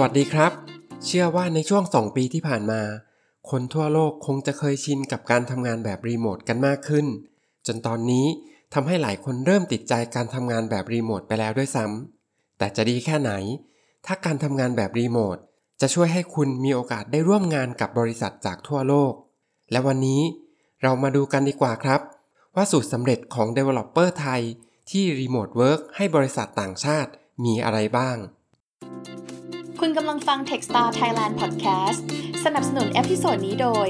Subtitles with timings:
[0.00, 0.52] วัสดีครับ
[1.04, 2.82] เชื่อว่าในช่วง 2 ปีที่ผ่านมา
[3.50, 7.06] คนทั่วโลกคงจะเคยชินกับการทำงานแบบรีโมทกันมากขึ้น
[7.66, 8.26] จนตอนนี้
[8.74, 13.32] ทำให้หลายคนเริ่มติดใจการทำงานแบบรีโมทไปแล้วด้วยซ้ำแต่จะดีแค่ไหน
[14.06, 15.36] ถ้าการทำงานแบบรีโมท
[15.80, 19.12] จะช่วยให้คุณมีโอกาสได้ร่วมงานกับบริษัทจากทั่วโลก
[19.70, 20.22] และวันนี้
[20.82, 22.00] เรามาดูกันดีกว่าครับ
[22.54, 24.42] ว่าสูตรสำเร็จของ Developer ไทย
[24.90, 27.10] ที่ Remote Work ให้บริษัทต่างชาติ
[27.44, 28.16] มีอะไรบ้าง
[29.82, 32.00] คุณกำลังฟัง Techstar Thailand Podcast
[32.44, 33.86] สนับสนุน episode นี้โดย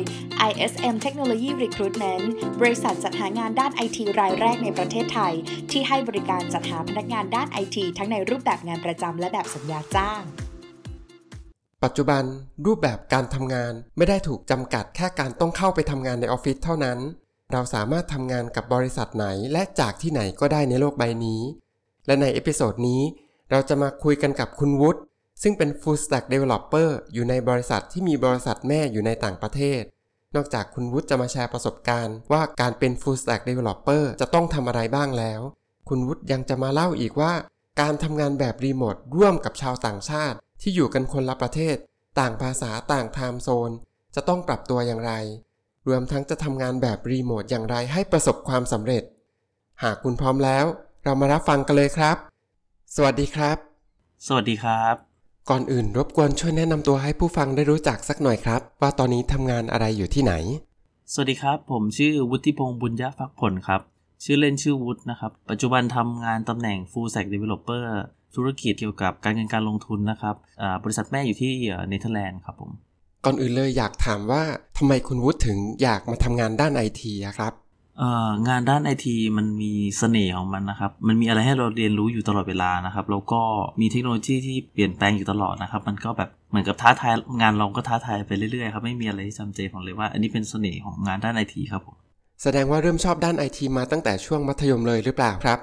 [0.50, 2.24] ISM Technology Recruitment
[2.60, 5.34] บริษัทจัดหางานด้านไอทีรายแรกในประเทศไทย
[5.70, 10.22] ที่ให้บริการจัดหาพนักงานด้านไอทีทั้งในรูปแบบงานประจำและแบบสัญญาจ้าง
[11.84, 12.24] ปัจจุบัน
[12.66, 16.98] รูปแบบการทำงานไม่ได้ถูกจำกัดแค่การต้องเข้าไปทำงานในออฟฟิศเท่านั้น
[17.52, 21.42] เราสามารถทำงานกับบริษัทไหนและจากที่ไหนก็ได้ในโลกใบนี้
[22.06, 23.02] และใน episode นี้
[23.50, 25.00] เราจะมาคุยกันกับคุณวุฒิ
[25.42, 29.82] ซึ่งเป็น Full Stack Developer อยู่ในบริษัทที่มีบริษัทแม่อยู่ในต่างประเทศ
[30.34, 35.40] นอกจากคุณวุฒิจะมาแชร์ประสบการณ์ ว่าการเป็น Full Stack Developer จะต้องทำอะไรบ้างแล้ว
[35.88, 37.32] คุณวุฒิยังจะมาเล่าอีกว่า
[37.80, 41.76] การทำงานแบบรีโมทร่วมกับชาวต่างชาติ ที่อยู่กันคนละประเทศ
[42.18, 43.70] ต่างภาษาต่าง time zone
[44.14, 45.12] จะต้องปรับตัวอย่างไร
[45.88, 49.02] รวมทั้งจะทำงานแบบรีโมทอย่างไรให้ประสบความสำเร็จ
[49.82, 50.64] หากคุณพร้อมแล้ว
[51.04, 52.16] เรามารับฟังกันเลยครับ
[52.94, 53.56] สวัสดีครับ
[54.26, 55.05] สวัสดีครับ
[55.50, 60.32] ก่อนอื่นรบกวนช่วยแนะนำตัวให้ผู้ฟังได้รู้จักสักหน่อยครับ ว่าตอนนี้ทำงานอะไรอยู่ที่ไหน
[61.12, 63.80] สวัสดีครับ ผมชื่อวุฒิพงศ์บุญยะฟักผลครับ
[64.24, 67.84] ชื่อเล่นชื่อวุฒินะครับ ปัจจุบันทำงานตำแหน่ง Full Stack Developer
[68.34, 71.52] ธุรกิจเกี่ยวกับการเงินการลงทุนนะครับอ่าบริษัทแม่อยู่ที่
[71.88, 72.70] เนเธอร์แลนด์ครับผม
[73.24, 74.42] ก่อนอื่นเลยอยากถามว่า
[74.78, 77.65] ทำไมคุณวุฒิถึงอยากมาทำงานด้านไอทีครับเอ่อ
[78.48, 83.40] งานด้านไอทีมันมีเสน่ห์ของมันนะครับ มันมีอะไรให้เราเรียนรู้อยู่ตลอดเวลานะครับ แล้วก็
[83.80, 91.96] มีเทคโนโลยีที่เปลี่ยนแปลงอยู่ตลอดนะครับ มันก็แบบเหมือนกับท้าทายงานเราก็ท้าทายไปเรื่อยๆครับ ไม่มีอะไรที่จำเจผมเลยว่า อันนี้เป็นเสน่ห์ของงานด้านไอทีครับผม
[92.42, 95.58] แสดงว่าเริ่มชอบด้านไอทีมาตั้งแต่ช่วงมัธยมเลยหรือเปล่าครับ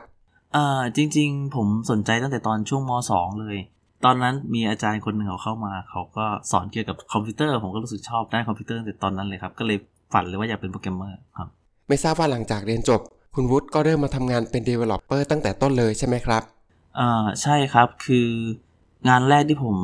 [0.55, 3.57] อ่าจริง ๆ ผมสนใจตั้งแต่ตอนช่วงม .2 เลย
[4.05, 9.77] ตอนนั้นมีอาจารย์คนหนึ่งเขาเข้ามา เขาก็สอนเกี่ยวกับคอมพิวเตอร์ ผมก็รู้สึกชอบด้านคอมพิวเตอร์ตั้งแต่ตอนนั้นเลยครับ ก็เลย
[10.13, 11.49] ฝันเลยว่าอยากเป็นโปรแกรมเมอร์ครับ
[11.87, 13.01] ไม่ทราบว่าหลังจากเรียนจบ
[13.35, 16.43] คุณวุฒิก็เริ่มมาทำงานเป็น Developer ตั้งแต่ต้นเลยใช่ไหมครับ
[16.99, 18.27] อ่าใช่ครับคือ
[19.09, 19.77] งานแรกที่ผม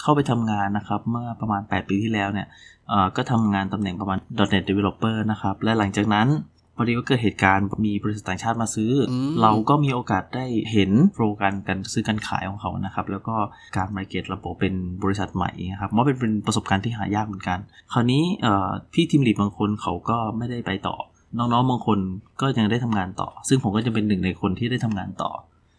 [0.00, 2.46] เข้าไปทำงานนะครับ เมื่อประมาณ 8 ปีที่แล้วเนี่ย
[2.88, 4.18] เอ่อก็ทำงานตำแหน่งประมาณ
[4.52, 6.28] .NET Developer นะครับ และหลังจากนั้น
[6.76, 13.36] พอดีก็เกิดเหตุการณ์มีบริษัทต่างชาติมาซื้ออมเราก็มีโอกาสได้เห็นโปรการการซื้อการขายของเขานะครับ แล้วก็
[13.76, 17.58] การมาเก็ตระบบเป็นบริษัทใหม่นะครับว่าเป็นเป็นประสบการณ์ที่หายากเหมือนกัน
[17.92, 20.96] คราวนี้เอ่อพี่ทีมลีดบางคนเขาก็ไม่ได้ไปต่อ
[21.38, 21.98] น้องๆบางคน
[22.40, 25.30] ก็ยังได้ทำงานต่อ ซึ่งผมก็จะเป็นหนึ่งในคนที่ได้ทำงานต่อ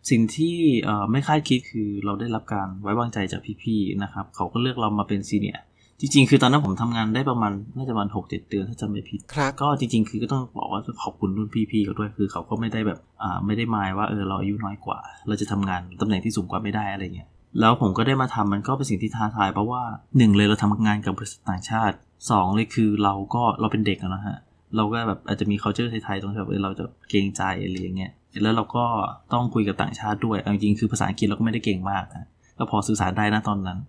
[0.10, 5.64] สิ่งที่เอ่อไม่คาดคิดคือเราได้รับการไว้วางใจจากพี่ๆนะครับ เขาก็เลือกเรามาเป็นซีเนียร์
[6.00, 17.30] จริงๆ คือตอนนั้นผมทำงานได้ประมาณน่าจะประมาณหกเจ็ดเดือนถ้าจำไม่ผิดครับก็จริงๆ คือก็ต้องบอกว่าขอบคุณรุ่นพี่ๆเขาด้วยคือเขาก็ไม่ได้แบบอ่าไม่ได้หมายว่าเออเราอายุน้อยกว่า เราจะทำงานตำแหน่งที่สูงกว่าไม่ได้อะไรเงี้ย
[17.60, 19.82] แล้วผมก็ได้มาทำมันก็เป็นสิ่งที่ท้าทายเพราะว่า
[20.18, 21.96] หนึ่งเลยเราทำงานกับบริษัทต่างชาติ
[22.32, 24.38] สองเลยคือเราก็เราเป็นเด็กอะนะฮะ
[24.76, 28.12] เราก็แบบอาจจะมี culture ไทยๆตรงที่แบบเราจะเกรงใจอะไรอย่างเงี้ย
[28.44, 28.86] แล้วเราก็
[29.34, 32.26] ต้องคุยกับต่างชาติด้วยเอาจริงๆคือภาษาอังกฤษเราก็ไม่ได้เก่งมากนะ
[32.58, 33.80] ก็พอสื่อสารได้นะตอนนั้น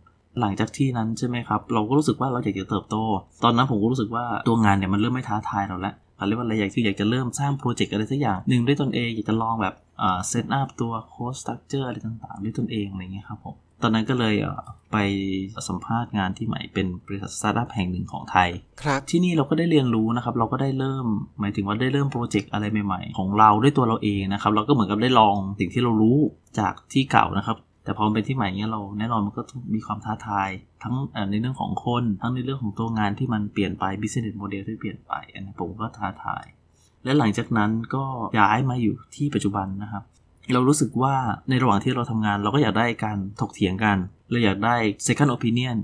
[0.40, 2.96] หลังจากที่นั้นใช่ไหมครับ เราก็รู้สึกว่าเราอยากจะเติบโต
[3.44, 5.94] ตอนนั้นผมก็รู้สึกว่าตัวงานเนี่ยมันเริ่มไม่ท้าทายเราแล้ว
[6.26, 9.74] เรียกว่าอะไรอยากคืออยากจะเริ่มสร้างโปรเจกต์อะไรสักอย่างหนึ่งด้วยตนเองอยากจะลองแบบ
[10.28, 14.60] setup ตัว code structure อะไรต่างๆ ด้วยตนเองอะไรเงี้ยครับผม ตอนนั้นก็เลยเอ่อ
[14.92, 14.96] ไป
[15.68, 18.48] สัมภาษณ์งานที่ใหม่เป็นบริษัทสตาร์ทอัพแห่งหนึ่งของไทย
[18.82, 21.06] ครับ ที่นี่เราก็ได้เรียนรู้นะครับ เราก็ได้เริ่ม
[21.40, 26.18] หมายถึงว่าได้เริ่มโปรเจกต์อะไรใหม่ๆ ของเราด้วยตัวเราเองนะครับ เราก็เหมือนกับได้ลองสิ่งที่เรารู้
[26.58, 30.50] จากที่เก่านะครับ แต่พอมันเป็นที่ใหม่เนี้ยเราแน่นอนมันก็ต้องมีความท้าทาย
[30.82, 36.44] ทั้งเอ่อในเรื่องของคน ทั้งในเรื่องของตัวงานที่มันเปลี่ยนไป business model ที่เปลี่ยนไปอันนี้ผมก็ท้าทาย
[37.04, 38.04] และหลังจากนั้นก็
[38.40, 40.02] ย้ายมาอยู่ที่ปัจจุบันนะครับ
[40.54, 41.14] เรารู้สึกว่า
[41.48, 43.96] ในระหว่างที่เราทำงาน เราก็อยากได้การถกเถียงกัน
[44.30, 45.76] เราอยากได้ second opinion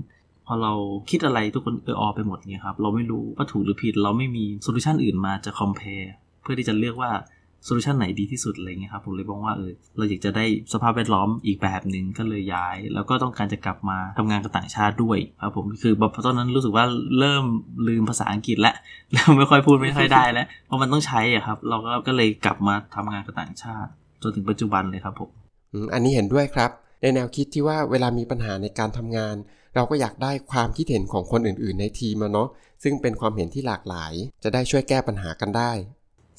[0.47, 0.73] พอเรา
[1.09, 6.07] คิดอะไรทุกคนเอออไปหมดเนี่ยครับ เราไม่รู้ว่าถูกหรือผิด เราไม่มี solution อื่นมาจะ compare
[6.41, 7.11] เพื่อที่จะเลือกว่า
[7.65, 16.85] solution ไหนดีที่สุดอะไรเงี้ยครับผมเลยมองว่าเออเราอยากจะได้สภาพแวดล้อมอีกแบบหนึ่งก็เลยย้าย แล้วก็ต้องการจะกลับมาทำงานกับต่างชาติด้วยครับผมคือแบบตอนนั้นรู้สึกว่า
[17.19, 17.45] เริ่ม
[17.87, 18.75] ลืมภาษาอังกฤษแล้ว
[19.13, 23.91] เริ่มไม่ค่อยพูดไม่ค่อยได้แล้วเพราะมันต้องใช้อะครับ เราก็ก็เลยกลับมาทำงานกับต่างชาติ
[24.21, 25.29] จนถึงปัจจุบันเลยครับผม
[25.73, 26.71] อืมอันนี้เห็นด้วยครับ
[27.01, 29.35] ในแนวคิดที่ว่าเวลามีปัญหาในการทำงาน
[29.75, 32.49] เราก็อยากได้ความคิดเห็นของคนอื่น ๆ ในทีมอะเนาะ
[32.83, 34.13] ซึ่งเป็นความเห็นที่หลากหลาย
[34.43, 35.71] จะได้ช่วยแก้ปัญหากันได้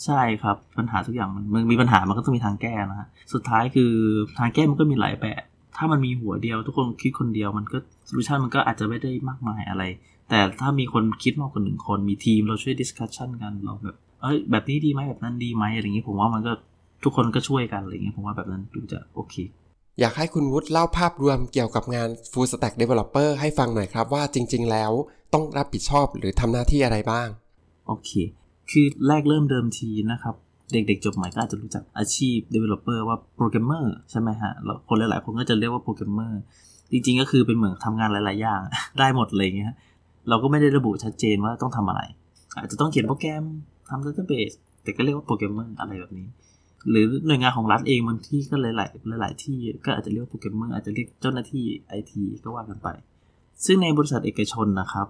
[0.05, 3.93] ใช่ครับปัญหาทุกอย่างมันมันมีปัญหามันก็ต้องมีทางแก้นะฮะสุดท้ายคือ
[4.39, 5.43] ทางแก้มันก็มีหลายแบบ
[5.77, 9.83] ถ้ามันมีหัวเดียวทุกคนคิดคนเดียวมันก็solution มันก็อาจจะไม่ได้มากมายอะไร
[10.31, 16.53] แต่ถ้ามีคนคิดมากกว่าหนึ่งคนมีทีมเราช่วย discussion กันเราแบบเอ้ยแบบนี้ดีไหมแบบนั้นดีไหมอะไรอย่างนี้ผมว่ามันก็
[17.05, 19.35] ทุกคนก็ช่วยกันอะไรอย่างนี้ผมว่าแบบนั้นดูจะโอเค
[20.01, 24.93] อยากให้คุณวุฒิเล่าภาพรวมเกี่ยวกับงาน Full Stack Developer ให้ฟังหน่อยครับว่าจริง ๆ แล้ว
[25.35, 27.29] ต้องรับผิดชอบหรือทำหน้าที่อะไรบ้าง
[27.87, 28.11] โอเค
[28.71, 30.35] คือแรกเริ่มเดิมทีนะครับ
[30.73, 36.41] เด็กๆ จบใหม่ก็อาจจะรู้จักอาชีพ developer ว่าโปรแกรมเมอร์ใช่ไหมฮะแล้วคนหลายๆ คนก็จะเรียกว่าโปรแกรมเมอร์
[36.93, 38.61] จริงๆ ก็คือเป็นเหมือนทำงานหลายๆ อย่าง
[38.99, 39.75] ได้หมดเลยอย่างเงี้ย
[40.29, 42.03] เราก็ไม่ได้ระบุชัดเจนว่าต้องทำอะไร
[42.57, 43.45] อาจจะต้องเขียนโปรแกรม
[43.89, 46.27] ทำ database แต่ก็เรียกว่าโปรแกรมเมอร์อะไรแบบนี้
[46.91, 52.89] หรือหน่วยงานของรัฐเองบางที่ก็หลาย ๆ หลาย ๆ ที่ก็อาจจะเรียกว่าโปรแกรมเมอร์อาจจะเรียกเจ้าหน้าที่ไอทีก็ว่ากันไป
[53.67, 55.07] ซึ่งในบริษัทเอกชนนะครับ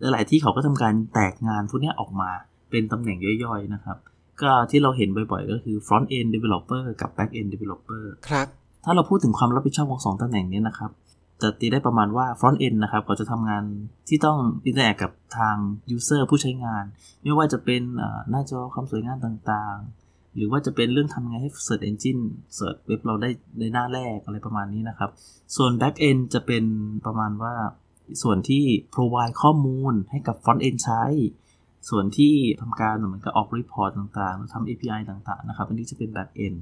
[0.00, 2.30] หลาย ๆ ที่เขาก็ทำการแตกงานพวกนี้ออกมา
[2.70, 3.96] เป็นตำแหน่งย่อย ๆ นะครับ
[4.42, 8.46] ก็ที่เราเห็นบ่อย ๆ ก็คือ front end developer กับ back end developer ครับ
[8.84, 10.90] ถ้าเราพูดถึงความรับผิดชอบของสองตำแหน่งนี้นะครับ
[11.42, 13.64] จะตีได้ประมาณว่า front end นะครับเขาจะทำงาน
[14.08, 15.56] ที่ต้อง interact กับทาง
[15.96, 16.84] user ผู้ใช้งาน
[17.22, 20.01] ไม่ว่าจะเป็นเอ่อหน้าจอความสวยงามต่างๆ
[20.36, 22.22] หรือว่าจะเป็นเรื่องทำยังไงให้ search engine
[22.58, 25.10] search เว็บเราได้ในหน้าแรกอะไรประมาณนี้นะครับ
[25.56, 26.64] ส่วน back end จะเป็น
[27.06, 27.54] ประมาณว่า
[28.22, 28.64] ส่วนที่
[28.94, 31.02] provide ข้อมูลให้กับ front end ใช้
[31.90, 36.58] ส่วนที่ทำการเหมือนกับออก report ต่างๆทำ API ต่างๆนะครับ อันนี้จะเป็น back end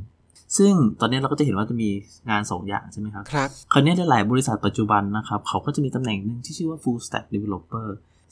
[0.58, 1.88] ซึ่งตอนนี้เราก็จะเห็นว่าจะมี
[2.30, 7.88] งาน 2 อย่างใช่ไหมครับ ครับ คราวนี้หลายๆบริษัทปัจจุบันนะครับ เขาก็จะมีตำแหน่งหนึ่งที่ชื่อว่า full stack developer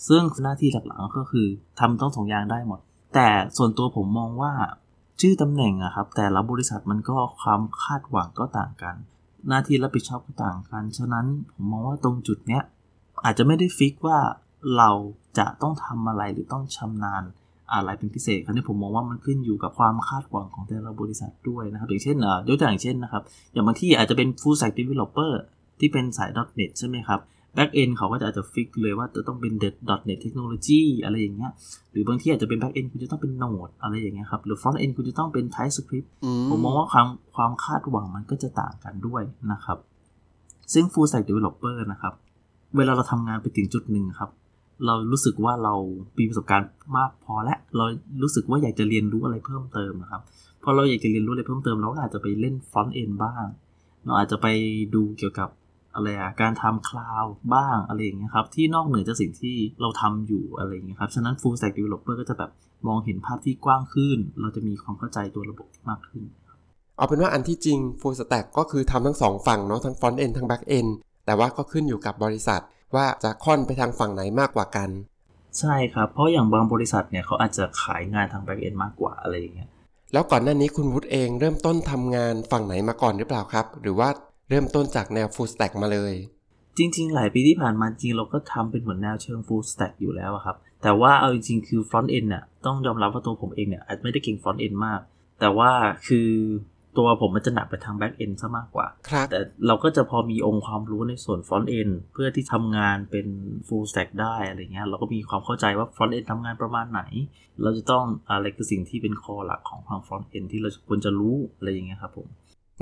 [0.08, 1.46] ซึ่งหน้าที่หลักๆก็คือ
[1.80, 2.80] ทำต้องสองอย่างได้หมด
[3.14, 4.52] แต่ส่วนตัวผมมองว่า
[5.20, 8.94] ชื่อตำแหน่งอะครับ แต่ละบริษัทมันก็ความคาดหวังก็ต่างกัน
[9.48, 12.62] หน้าที่รับผิดชอบก็ต่างกัน ฉะนั้นผมมองว่าตรงจุดเนี้ย
[13.24, 14.18] อาจจะไม่ได้ฟิกว่า
[14.76, 14.90] เรา
[15.38, 17.22] จะต้องทำอะไรหรือต้องชำนาญ
[17.72, 23.22] อะไรเป็นพิเศษ คราวนี้ผมมองว่ามันขึ้นอยู่กับความคาดหวังของแต่ละบริษัทด้วยนะครับอย่างเช่นเอ่อยกตัวอย่างเช่นนะครับ
[23.52, 25.32] อย่างบางที่อาจจะเป็น full stack developer
[25.80, 27.20] ที่เป็นสาย .NET ใช่ไหมครับ
[27.58, 29.52] back end เขาก็จะอาจจะฟิกเลยว่าจะต้องเป็น
[30.08, 31.52] .NET technology อะไรอย่างเงี้ย
[31.92, 39.22] หรือบางที่อาจจะเป็น back end คุณจะต้องเป็น Node อะไรอย่างเงี้ยครับ หรือ front end คุณจะต้องเป็น TypeScript อืผมมองว่าความความคาดหวังมันก็จะต่างกันด้วย
[39.52, 39.78] นะครับ
[40.72, 42.14] ซึ่ง full stack developer นะครับ
[42.76, 44.30] เวลาเราทำงานไปถึงจุดหนึ่งครับ
[44.86, 45.74] เรารู้สึกว่าเรา
[46.18, 47.84] มีประสบการณ์มากพอและ เรา
[48.22, 50.22] รู้สึกว่าอยากจะเรียนรู้อะไรเพิ่มเติมนะครับ
[50.62, 53.44] พอเราอยากจะเรียนรู้อะไรเพิ่มเติมเราก็อาจจะไปเล่น front end บ้าง
[54.04, 54.46] เราอาจจะไป
[54.94, 55.48] ดูเกี่ยวกับ
[55.94, 57.24] อะไรอะการทำคลาว
[57.54, 62.50] บ้างอะไรอย่างเงี้ยครับ ที่นอกเหนือจากสิ่งที่เราทำอยู่อะไรอย่างเงี้ยครับ ฉะนั้น full stack developer ก็จะแบบ
[62.86, 66.24] มองเห็นภาพที่กว้างขึ้น เราจะมีความเข้าใจตัวระบบที่มากขึ้น
[66.96, 70.90] เอาเป็นว่าอันที่จริง Full Stack ก็คือทำทั้งสองฝั่งเนาะทั้ง Front End ทั้ง Back End
[71.26, 72.62] แต่ว่าก็ขึ้นอยู่กับบริษัท
[72.94, 74.88] ว่าจะค่อนไปทางฝั่งไหนมากกว่ากัน
[75.58, 79.68] ใช่ครับ เพราะอย่างบางบริษัทเนี่ยเขาอาจจะขายงานทาง back end มากกว่าอะไรอย่างเงี้ย
[80.12, 84.08] แล้วก่อนหน้านี้คุณวุฒิเองเริ่มต้นทำงานฝั่งไหนมาก่อนหรือเปล่าครับ หรือว่า
[84.48, 86.14] เริ่มต้นจากแนว Full Stack มาเลย
[86.78, 95.00] จริง ๆ หลายปีที่ผ่านมาจริงเราก็ทำเป็นเหมือนแนวเชิง full stack อยู่แล้วอะครับ แต่ว่าเอาจริง ๆ คือ front end เนี่ยต้องยอมรับว่าตัวผมเองเนี่ยอาจจะไม่ได้เก่ง front end มาก
[95.40, 95.70] แต่ว่า
[96.06, 96.28] คือ
[96.98, 103.26] ตัวผมมันจะหนักไปทาง back end ซะมากกว่าครับแต่เราก็จะพอมีองค์ความรู้ในส่วน front end เพื่อที่ทำงานเป็น
[103.66, 107.02] full stack ได้อะไรเงี้ย เราก็มีความเข้าใจว่า front end ทำงานประมาณไหน
[107.62, 112.28] เราจะต้องอะไรคือสิ่งที่เป็น core หลักของทาง front end ที่เราควรจะรู้อะไรอย่างเงี้ยครับผม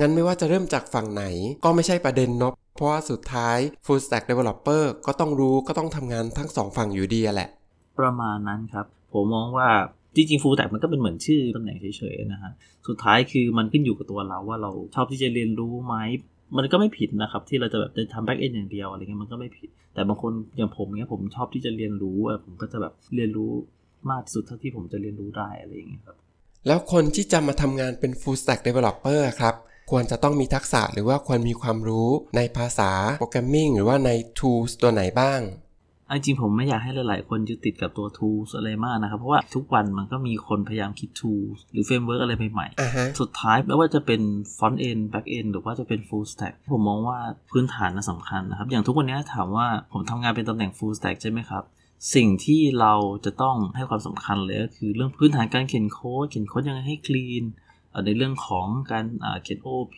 [0.01, 1.25] งั้นไม่ว่าจะเริ่มจากฝั่งไหน
[1.65, 7.49] ก็ไม่ใช่ประเด็นเนาะเพราะว่าสุดท้าย Full Stack Developer ก็ต้องรู้ก็ต้องทำงานทั้งสองฝั่งอยู่ดีอะแหละ
[7.99, 9.69] ประมาณนั้นครับ ผมมองว่า
[10.15, 12.53] จริงๆ full stack มันก็เป็นเหมือนชื่อตำแหน่งเฉยๆนะฮะ
[12.89, 15.95] สุดท้ายคือมันขึ้นอยู่กับตัวเราว่าเราชอบที่จะเรียนรู้ไหม
[16.57, 23.51] มันก็ไม่ผิดนะครับ ที่เราจะแบบจะทำ back end อย่างเดียวอะไรเงี้ยมันก็ไม่ผิด แต่บางคนอย่างผมเนี้ยผมชอบที่จะเรียนรู้อะผมก็จะแบบเรียนรู้
[24.11, 26.17] มากที่สุดเท่าที่ผมจะเรียนรู้ได้อะไรอย่างเงี้ยครับ
[26.67, 29.55] แล้วคนที่จะมาทำงานเป็น Full Stack Developer ครับ
[29.91, 35.41] ควรจะต้องมีทักษะหรือว่าควรมีความรู้ในภาษาโปรแกรมมิ่งหรือว่าใน tools ตัวไหนบ้าง
[36.07, 44.21] เอาจริงๆผมไม่อยากให้หลาย ๆ คนยึดติดกับตัว tools อะไรมากนะครับ เพราะว่าทุกวันมันก็มีคนพยายามคิด tools หรือ framework อะไรใหม่ๆอ่าฮะสุดท้ายไม่ว่าจะเป็น
[44.57, 47.19] front end back end หรือว่าจะเป็น full stack ผมมองว่า
[47.51, 51.63] พื้นฐานน่ะสำคัญนะครับ อย่างทุกวันนี้ถามว่าผมทำงานเป็นตำแหน่ง full stack ใช่ไหมครับ
[52.15, 57.66] สิ่งที่เราจะต้องให้ความสำคัญเลยก็คือเรื่องพื้นฐานการเขียนโค้ดเขียนโค้ดยังไงให้ clean เอ่อ
[58.05, 59.97] ในเรื่องของการอ่าเขียน OP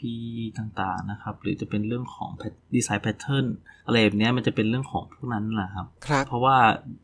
[0.59, 2.31] ต่างๆนะครับ หรือจะเป็นเรื่องของ
[2.75, 3.47] design pattern
[3.87, 6.57] อะไรแบบเนี้ยมันจะเป็นเรื่องของพวกนั้นแหละครับครับ เพราะว่า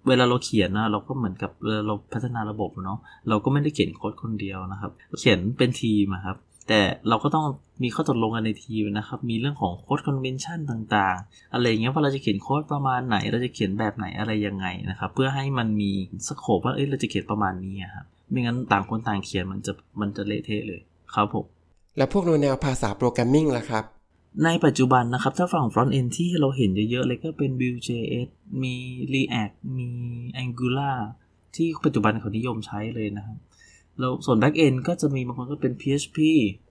[0.09, 2.99] เวลาเราเขียนนะเราก็เหมือนกับเวลาเราพัฒนาระบบเนาะ
[3.29, 7.47] เราก็ไม่ได้เขียนโค้ดคนเดียวนะครับ เขียนเป็นทีมอะครับแต่เราก็ต้อง
[7.83, 15.91] มีข้อตกลงกันในทีมนะครับ มีเรื่องของโค้ดคอนเวนชันต่างๆ อะไรอย่างเงี้ยว่าเราจะเขียนโค้ดประมาณไหน เราจะเขียนแบบไหนอะไรยังไงนะครับ เพื่อให้มันมี
[16.29, 20.81] สโคปว่าเอ้ยเราจะเขียนประมาณนี้อะครับ ไม่งั้นต่างคนต่างเขียนมันจะมันจะเละเทะเลย
[21.15, 21.45] ครับผม
[21.97, 24.05] แล้วพวกแนวภาษาโปรแกรมมิ่งล่ะครับอ
[24.45, 28.29] ในปัจจุบันนะครับ ถ้าฝั่ง front end ที่เราเห็นเยอะๆเลยก็เป็น Vue.js
[28.63, 28.75] มี
[29.15, 29.89] React มี
[30.43, 30.97] Angular
[31.57, 33.39] ที่ปัจจุบันเขานิยมใช้เลยนะครับ
[33.99, 36.19] แล้วส่วน back end ก็จะมีบางคนก็เป็น PHP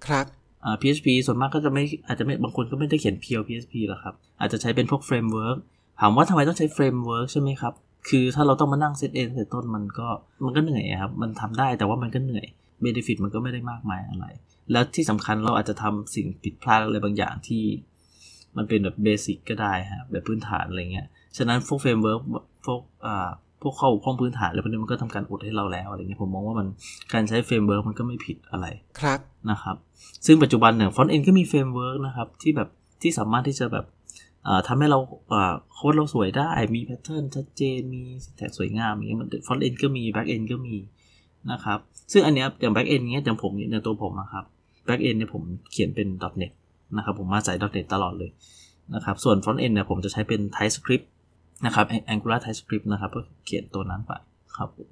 [0.08, 0.26] ครับ
[0.64, 5.58] อ่า PHP ส่วนมากก็จะไม่อาจจะไม่บางคนก็ไม่ได้เขียนเพียว PHP หรอกครับ อาจจะใช้เป็นพวก framework
[6.00, 7.74] ถามว่าทำไมต้องใช้ framework ใช่ไหมครับ
[8.10, 10.08] คือถ้าเราต้องมานั่งเซตเองแต่ต้นมันก็
[10.46, 12.46] มันก็เหนื่อยอะครับ มันทำได้แต่ว่ามันก็เหนื่อย
[12.86, 14.26] benefit มันก็ไม่ได้มากมายอะไร
[14.72, 17.64] แล้วที่สำคัญเราอาจจะทำสิ่งผิดพลาดอะไรบางอย่างที่
[18.58, 21.08] มันเป็นแบบ basic ก็ได้ฮะแบบพื้นฐานอะไรเงี้ย
[21.38, 22.20] ฉะนั้นพวก framework
[22.66, 23.30] พวกอ่า
[23.62, 26.68] พวกข้อบกพร่องพื้นฐานอะไรพวกนี้มันก็ทำการอุดให้เราแล้วอะไรเงี้ยผมมองว่ามัน
[27.14, 28.66] การใช้ framework มันก็ไม่ผิดอะไร
[29.00, 29.20] ครับ
[29.52, 29.76] นะครับ
[30.26, 32.70] ซึ่งปัจจุบันเนี่ย front end ก็มี framework นะครับที่แบบ
[33.02, 33.86] ที่สามารถที่จะแบบ
[34.48, 35.00] อ่าทำให้เรา
[35.74, 38.02] โค้ดเราสวยได้ มี pattern ชัดเจน มี
[38.38, 40.76] tag สวยงามอย่างเงี้ยมัน front end ก็มี back end ก็มี
[41.52, 41.80] นะครับ
[42.12, 44.46] ซึ่งอันเนี้ยอย่าง back end เงี้ยอย่างผมเนี่ยอย่างตัวผมนะครับ
[44.86, 46.08] back end เนี่ยผมเขียนเป็น
[46.42, 46.52] .NET
[46.98, 48.32] นะครับผมมาใส่ .NET ตลอดเลย
[48.96, 51.06] นะครับ ส่วน front end เนี่ยผมจะใช้เป็น TypeScript
[51.66, 54.12] นะครับ Angular TypeScript นะครับก็เขียนตัวนั้นไป
[54.58, 54.90] ครับผม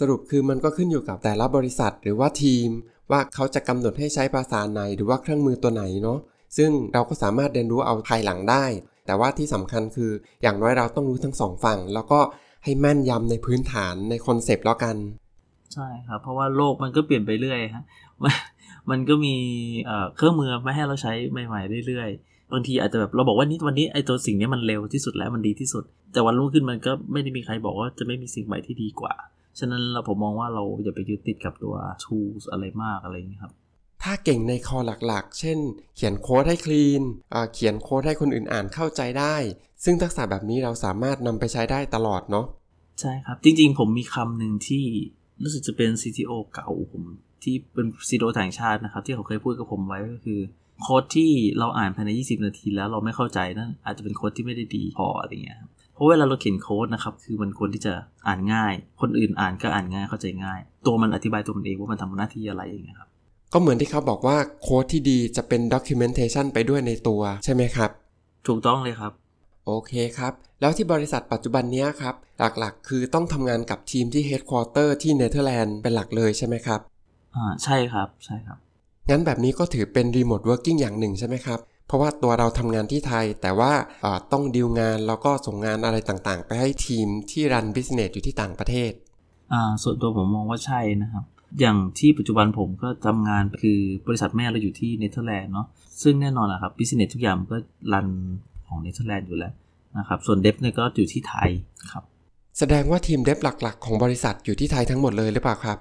[0.00, 2.68] สรุปคือมันก็ขึ้นอยู่กับแต่ละบริษัทหรือว่าทีม
[3.10, 6.18] ว่าเขาจะกำหนดให้ใช้ภาษาไหนหรือว่าเครื่องมือตัวไหนเนาะ
[6.56, 8.64] ซึ่งเราก็สามารถเรียนรู้เอาภายหลังได้
[9.06, 10.10] แต่ว่าที่สำคัญคือ
[10.42, 12.20] อย่างน้อยเราต้องรู้ทั้งสองฝั่ง แล้วก็
[12.64, 14.96] ให้แม่นยำในพื้นฐานในคอนเซปต์แล้วกัน
[15.74, 17.84] ใช่ครับ เพราะว่าโลกมันก็เปลี่ยนไปเรื่อยฮะ
[18.22, 18.34] มัน
[18.90, 19.34] มันก็มี
[20.16, 29.14] เครื่องมือมาให้เราใช้ใหม่ๆเรื่อยๆ บางทีอาจจะแบบเราบอกว่านี่วันนี้ไอ้ตัวสิ่งนี้มันเร็วที่สุดแล้วมันดีที่สุด แต่วันรุ่งขึ้นมันก็ไม่ได้มีใครบอกว่าจะไม่มีสิ่งใหม่ที่ดีกว่า
[29.58, 31.74] ฉะนั้นเราผมมองว่าเราอย่าไปยึดติดกับตัว
[32.04, 33.52] tools อะไรมากอะไรอย่างนี้ครับ
[34.08, 35.58] ถ้าเก่งในคอหลักๆ เช่น
[35.96, 37.02] เขียนโค้ดให้คลีน
[37.54, 39.36] เขียนโค้ดให้คนอื่นอ่านเข้าใจได้
[39.84, 42.46] ซึ่งทักษะแบบนี้เราสามารถนำไปใช้ได้ตลอดเนาะ
[43.00, 44.84] ใช่ครับ จริงๆ ผมมีคำหนึ่งที่
[45.42, 47.02] รู้สึกจะเป็น CTO เก่าผม
[47.42, 50.40] ที่เป็น CTO ต่างชาตินะครับ ที่เขาเคยพูดกับผมไว้ก็คือ
[50.82, 57.92] โค้ดที่เราอ่านภายใน 20 นาทีแล้วเราไม่เข้าใจนั่นอาจจะเป็นโค้ดที่ไม่ได้ดีพออะไรเงี้ยครับเพราะเวลาเราเขียนโค้ดนะครับคือมันควรที่จะ
[58.26, 63.07] อ่านง่าย คนอื่นอ่านก็อ่านง่ายเข้าใจง่าย ตัวมันอธิบายตัวมันเองว่ามันทำหน้าที่อะไรอย่างเงี้ยครับ
[63.52, 67.90] ก็เหมือนที่เขาบอกว่าโค้ดที่ดีจะเป็น documentation ไปด้วยในตัวใช่ไหมครับ
[68.46, 69.12] ถูกต้องเลยครับ
[69.66, 76.80] โอเคครับ แล้วที่บริษัทปัจจุบันเนี้ยครับ หลักๆ คือต้องทำงานกับทีมที่ headquarter ที่เนเธอร์แลนด์เป็นหลักเลยใช่ไหมครับ
[77.36, 78.58] อ่าใช่ครับใช่ครับ
[79.10, 88.92] งั้นแบบนี้ก็ถือเป็น remote working อย่างหนึ่งใช่ไหมครับ เพราะว่าตัวเราทำงานที่ไทย แต่ว่าเอ่อต้องดีลงานแล้วก็ส่งงานอะไรต่างๆ ไปให้ทีมที่รัน business อยู่ที่ต่างประเทศ
[89.52, 91.24] อ่าส่วนตัวผมมองว่าใช่นะครับ
[91.60, 95.66] อย่างที่ปัจจุบันผมก็ทำงานคือบริษัทแม่เราอยู่ที่เนเธอร์แลนด์เนาะ
[96.02, 97.56] ซึ่งแน่นอนนะครับ business ทุกอย่างมันก็
[97.92, 98.06] run
[98.68, 99.52] ของเนเธอร์แลนด์อยู่แล้ว
[99.98, 101.50] นะครับส่วน dev เนี่ยก็อยู่ที่ไทย
[101.92, 102.04] ครับ
[102.58, 105.78] แสดงว่าทีม dev หลักๆ ของบริษัทอยู่ที่ไทยทั้งหมดเลยหรือเปล่าครับ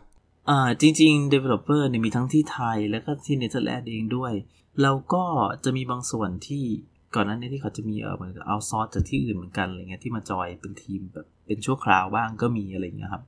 [0.50, 4.34] อ่าจริง ๆ Developer เนี่ยมีทั้งที่ไทยแล้วก็ที่เนเธอร์แลนด์เองด้วย
[4.82, 5.24] แล้วก็
[5.64, 6.64] จะมีบางส่วนที่
[7.16, 13.24] ก่อนหน้านี้ที่เขาจะมีเออเหมือนกับเอาซอร์จากที่อื่นเหมือนกันอะไรเงี้ยที่มาจอยเป็นทีมแบบเป็นชั่วคราวบ้างก็มีอะไรเงี้ยครับ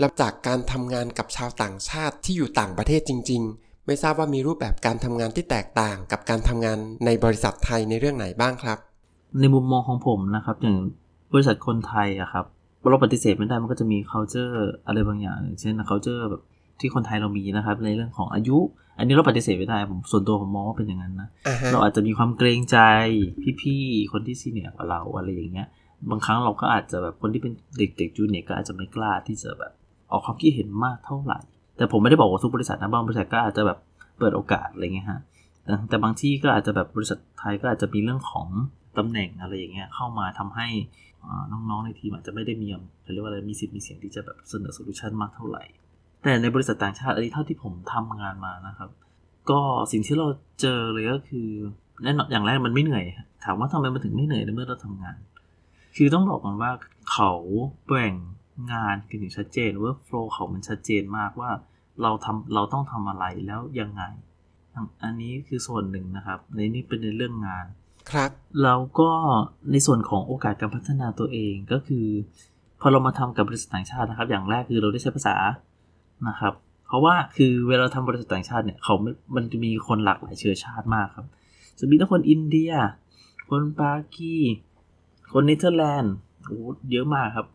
[0.00, 8.78] แล้วจากการทำงานกับชาวต่างชาติที่อยู่ต่างประเทศจริง ๆ ไม่ทราบว่ามีรูปแบบการทำงานที่แตกต่างกับการทำงานในบริษัทไทยในเรื่องไหนบ้างครับ
[9.40, 10.76] ในมุมมองของผมนะครับอย่าง
[11.32, 12.44] บริษัทคนไทยอะครับ
[12.90, 16.42] เราปฏิเสธไม่ได้มันก็จะมี culture อะไรบางอย่างอย่างเช่น culture แบบ
[16.80, 18.58] ที่คนไทยเรามีนะครับ ในเรื่องของอายุ
[18.98, 22.78] อันนี้เราปฏิเสธไม่ได้ผมส่วนตัวผมมองว่าเป็นอย่างนั้นนะอ่าฮะเราอาจจะมีความเกรงใจ
[23.60, 25.68] พี่ๆคนที่ซีเนียร์กว่าเราอะไรอย่างเงี้ย
[26.10, 29.72] บางครั้งเราก็อาจจะแบบคนที่เป็นเด็กๆจูเนียร์ก็อาจจะไม่กล้าที่จะแบบ
[30.12, 31.38] ออกความคิดเห็นมากเท่าไหร่
[31.76, 33.78] แต่ผมไม่ได้บอกว่าทุกบริษัทนะบางบริษัทก็อาจจะแบบ
[34.18, 35.20] เปิดโอกาสอะไรเงี้ยฮะ
[35.64, 38.46] แต่แต่บางที่ก็อาจจะแบบบริษัทไทยก็อาจจะมีเรื่องของ
[38.98, 40.68] ตำแหน่งอะไรอย่างเงี้ยเข้ามาทำให้
[41.52, 42.68] น้องๆในทีมอาจจะไม่ได้มี
[43.02, 45.62] เขาเรียกว่าอะไรมีสิทธิ์มีเสียงที่จะแบบเสนอ solution มากเท่าไหร่
[46.22, 48.90] แต่ในบริษัทต่างชาติอันนี้เท่าที่ผมทำงานมานะครับ
[49.50, 49.60] ก็
[49.92, 50.28] สิ่งที่เรา
[50.60, 51.48] เจอเลยก็คือ
[52.04, 53.04] แน่นอนอย่างแรกมันไม่เหนื่อย
[53.44, 55.16] ถามว่าทำไมมันถึงไม่เหนื่อยในเมื่อเราทำงาน
[55.96, 56.70] คือต้องบอกก่อนว่า
[57.12, 57.32] เขา
[57.86, 58.14] แบ่ง
[58.72, 61.50] งานกันอย่างชัดเจน workflow เขามันชัดเจนมากว่า
[62.02, 64.02] เราทำเราต้องทำอะไรแล้วยังไง
[64.74, 67.66] อันอันนี้คือส่วนหนึ่งนะครับ ในนี้เป็นในเรื่องงาน
[68.12, 68.30] ครับ
[68.62, 69.10] แล้วก็
[69.70, 72.06] ในส่วนของโอกาสการพัฒนาตัวเองก็คือ
[72.80, 75.36] พอเรามาทำกับบริษัทต่างชาตินะครับ อย่างแรกคือเราได้ใช้ภาษา
[76.28, 76.54] นะครับ
[76.86, 81.26] เพราะว่าคือเวลาเราทำบริษัทต่างชาติเนี่ยเขาไม่มันจะมีคนหลากหลายเชื้อชาติมากครับ
[81.78, 82.72] จะมีทั้งคนอินเดีย
[83.50, 84.34] คนปากี
[85.32, 86.14] คนเนเธอร์แลนด์
[86.46, 86.58] โอ้
[86.90, 87.46] เยอะมากครับ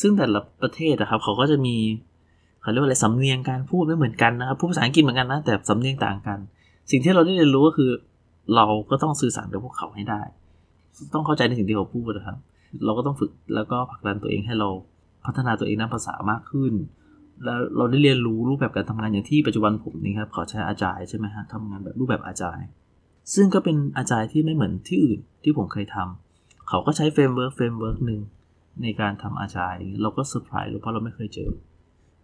[0.00, 1.76] ซึ่งแต่ละประเทศนะครับเขาก็จะมี
[2.62, 6.38] เขาเรียกว่าอะไรสำเนียงการพูดไม่เหมือนกันนะครับพูดภาษาอังกฤษเหมือนกันนะแต่สำเนียงต่างกัน
[6.90, 7.90] สิ่งที่เราได้เรียนรู้ก็คือ
[8.54, 10.22] เราก็ต้องสื่อสารกับพวกเขาให้ได้
[11.14, 12.38] ต้องเข้าใจในสิ่งที่เขาพูดนะครับ
[12.84, 14.68] เราก็ต้องฝึกแล้วก็ผลักดันตัวเองให้เรา
[15.26, 16.72] พัฒนาตัวเองด้านภาษามากขึ้น
[17.44, 22.66] แล้วเราได้เรียนรู้รูปแบบการทำงานอย่างที่ปัจจุบันผมนี่ครับเขาใช้ Agile ใช่ไหมฮะทำงานแบบรูปแบบ Agile
[23.34, 28.20] ซึ่งก็เป็น Agile ที่ไม่เหมือนที่อื่นที่ผมเคยทำเขาก็ใช้ framework framework หนึ่ง
[28.82, 31.50] ในการทำ Agile เราก็เซอร์ไพรส์เพราะเราไม่เคยเจอ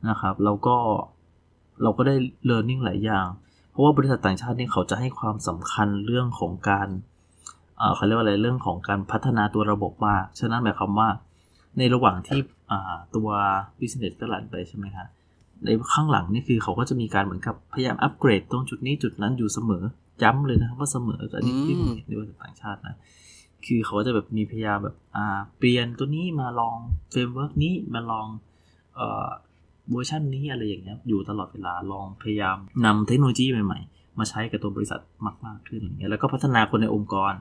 [0.09, 0.77] นะครับเราก็
[1.83, 2.15] เราก็ได้
[2.47, 3.27] เรียนรู้หลายอย่าง
[3.71, 6.89] เพราะว่าบริษัทต่างชาตินี่เขาจะให้ความสำคัญเรื่องของการ
[7.95, 11.09] เขาเรียกว่าอะไรเรื่องของการพัฒนาตัวระบบมาก ฉะนั้นหมายความว่า
[11.79, 12.41] ในระหว่างที่
[13.15, 13.29] ตัว
[13.81, 15.07] business ก็หลั่นไปใช่ไหมคะ
[15.65, 19.83] ในข้างหลังนี่คือเขาก็จะมีการเหมือนกับพยายามอัปเกรดตรงจุดนี้จุดนั้นอยู่เสมอ
[20.23, 22.97] ย้ำเลยนะครับว่าเสมออันนี้ที่ผมเห็นในบริษัทต่างชาตินะ
[23.67, 25.27] คือเขาจะแบบมีพยายามแบบอ่า
[25.59, 26.77] เปลี่ยนตัวนี้มาลอง
[27.11, 28.27] framework นี้มาลอง
[28.95, 29.29] เอ่อ
[29.91, 32.57] เวอร์ชันนี้อะไรอย่างเงี้ยอยู่ตลอดเวลาลองพยายาม
[32.87, 35.01] นำเทคโนโลยีใหม่ๆ มาใช้กับตัวบริษัท
[35.47, 37.33] มากๆขึ้นอย่างเงี้ยแล้วก็พัฒนาคนในองค์กร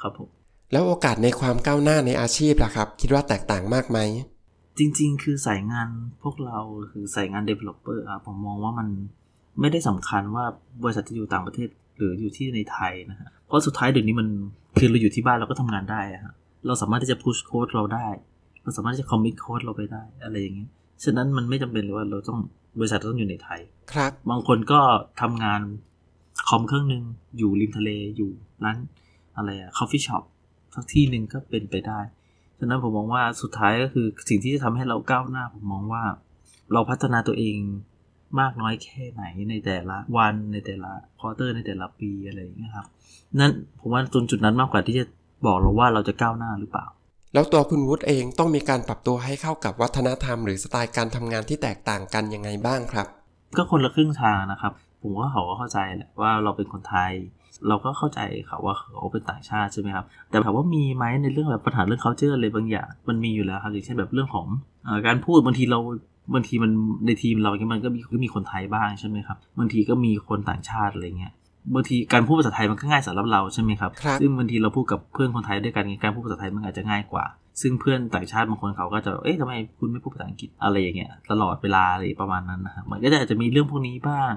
[0.00, 0.30] ครับผม
[0.72, 3.98] แล้วโอกาสในความก้าวหน้าในอาชีพล่ะครับ คิดว่าแตกต่างมากไหม
[4.78, 5.88] จริง ๆ คือสายงาน
[6.22, 6.58] พวกเรา
[6.92, 8.88] คือสายงาน developer ครับผมมองว่ามัน
[9.60, 10.44] ไม่ได้สำคัญว่า
[10.82, 14.28] บริษัทจะอยู่ต่างประเทศหรืออยู่ที่ในไทยนะฮะ เพราะสุดท้ายเดี๋ยวนี้มัน
[14.78, 16.34] คือเราอยู่ที่บ้านเราก็ทำงานได้ฮะ
[16.66, 18.06] เราสามารถที่จะ push code เราได้
[18.62, 20.70] เราสามารถที่จะ commit code เราไปได้อะไรอย่างเงี้ย
[21.04, 22.38] ฉะนั้นมันไม่จำเป็นเลยว่าเราต้อง
[22.78, 23.60] บริษัทต้องอยู่ในไทย
[23.92, 24.80] ครับ บางคนก็
[25.20, 25.60] ทำงาน
[26.48, 27.04] คอมเครื่องหนึ่ง
[27.38, 28.30] อยู่ริมทะเลอยู่
[28.64, 28.76] ร้าน
[29.36, 30.22] อะไรอะ coffee shop
[30.74, 32.00] สักที่หนึ่งก็เป็นไปได้
[32.58, 36.04] ฉะนั้นผมมองว่าสุดท้ายก็คือสิ่งที่จะทำให้เราก้าวหน้าผมมองว่า
[36.72, 37.56] เราพัฒนาตัวเอง
[38.40, 42.86] มากน้อยแค่ไหนในแต่ละวันในแต่ละควอเตอร์ในแต่ละปีอะไรอย่างเงี้ยครับ
[43.38, 45.04] นั่นผมว่าจนจุดนั้นมากกว่าที่จะ
[45.46, 46.86] บอกเราว่าเราจะก้าวหน้าหรือเปล่า
[47.34, 53.06] แล้วตัวคุณวุฒิเองต้องมีการปรับตัวให้เข้ากับวัฒนธรรม หรือสไตล์การทำงานที่แตกต่างกันยังไงบ้างครับ
[53.56, 54.72] ก็คนละครึ่งทางนะครับ
[55.02, 57.12] ผมว่าเขาก็เข้าใจแหละว่าเราเป็นคนไทย
[57.68, 64.46] เราก็เข้าใจเขาว่าเขาเป็นต่างชาติใช่ไหมครับ แต่ถามว่ามีไหมในเรื่องแบบปัญหาเรื่อง culture อะไรบางอย่าง มันมีอยู่แล้วครับอย่างเช่นแบบเรื่องของ
[64.86, 65.80] อการพูดบางทีเรา
[66.34, 66.70] บางทีมัน
[67.06, 71.32] ในทีมเราเนี่ยมันก็มีก็มีคนไทยบ้างใช่ไหมครับบางทีก็มีคนต่างชาติอะไรเงี้ย
[71.74, 77.24] บางทีการพูดภาษาไทยมันก็ง่ายสำหรับเราใช่ไหมครับรบซึ่งบางทีเราพูดกับเพื่อนคนไทยด้วยกันการพูดภาษาไทยมันอาจจะง่ายกว่า
[77.60, 84.32] ซึ่งเพื่อนต่างชาติบางคนเขาก็จะเอ๊ะทำไมคุณไม่พูดภาษาอังกฤษอะไรอย่างเงี้ยตลอดเวลาอะไรประมาณนั้นนะครับมันก็จะอาจจะมีเรื่องพวกนี้บ้าง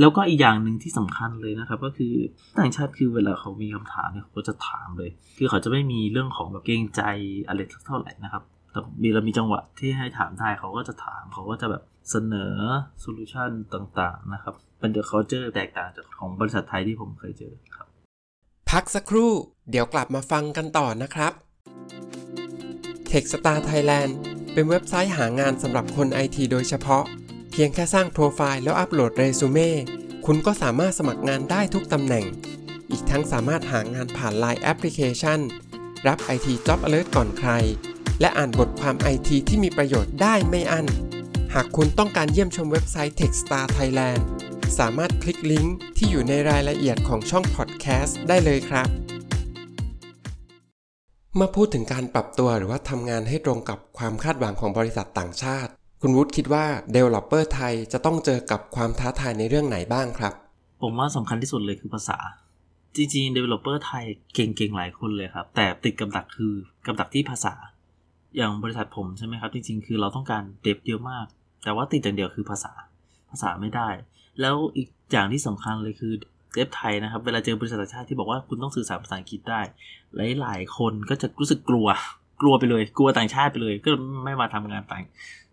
[0.00, 2.14] แล้วก็อีกอย่างหนึ่งที่สำคัญเลยนะครับ ก็คือ
[2.58, 7.02] ต่างชาติคือเวลาเขามีคำถามเนี่ยเขาก็จะถามเลย คือเขาจะไม่มีเรื่องของแบบเกรงใจ
[7.46, 8.42] อะไรเท่าไหร่นะครับ
[8.74, 12.54] แต่มีเรามีจังหวะที่ให้ถามได้เขาก็จะถามเขาก็จะแบบเสนอ
[13.00, 17.86] solution ต่างๆนะครับเป็น the culture แตกต่างจากของบริษัทไทยที่ผมเคยเจอครับ
[18.70, 19.32] พักสักครู่
[19.70, 21.32] เดี๋ยวกลับมาฟังกันต่อนะครับ
[23.10, 24.12] Techstar Thailand
[24.52, 27.04] เป็นเว็บไซต์หางานสำหรับคนไอทีโดยเฉพาะ
[27.52, 29.70] เพียงแค่สร้างโปรไฟล์แล้วอัปโหลดเรซูเม่
[30.26, 32.24] คุณก็สามารถสมัครงานได้ทุกตำแหน่ง
[32.90, 35.40] อีกทั้งสามารถหางานผ่าน Line แอปพลิเคชัน
[36.06, 37.50] รับ IT Job Alert ก่อนใคร
[38.20, 40.86] และอ่านบทความไอทีที่มีประโยชน์ได้ไม่อั้น
[41.54, 44.20] หากคุณต้องการเยี่ยมชมเว็บไซต์ Techstar Thailand
[44.78, 48.88] สามารถคลิกลิงก์ที่อยู่ในรายละเอียดของช่องพอดแคสต์ได้เลยครับ
[51.36, 60.32] เมื่อพูดถึงการปรับตัวหรือว่าทำงานให้ตรงกับความคาดหวังของบริษัทต่างชาติ คุณวุฒิคิดว่า Developer ไทยจะต้องเจอกับความท้าทายในเรื่องไหนบ้างครับ
[60.82, 62.18] ผมว่าสำคัญที่สุดเลยคือภาษา
[62.96, 66.54] จริงๆ Developer ไทยเก่งๆ หลายคนเลยครับ แต่ติดกับดักคือ
[66.86, 67.54] กับดักที่ภาษา
[68.36, 71.26] อย่างบริษัทผมใช่ไหมครับ จริง ๆ คือเราต้องการเดฟเยอะมาก
[71.64, 72.72] แต่ว่าติดอย่างเดียวคือภาษา
[73.30, 73.88] ภาษาไม่ได้
[74.40, 76.12] แล้วอีกอย่างที่สำคัญเลยคือ
[76.54, 79.60] เดฟไทยนะครับ เวลาเจอบริษัทต่างชาติที่บอกว่าคุณต้องสื่อสารภาษาอังกฤษได้
[80.40, 81.86] หลาย ๆ คนก็จะรู้สึกกลัว
[82.40, 83.90] กลัวไปเลย กลัวต่างชาติไปเลย ก็
[84.24, 85.02] ไม่มาทำงานต่าง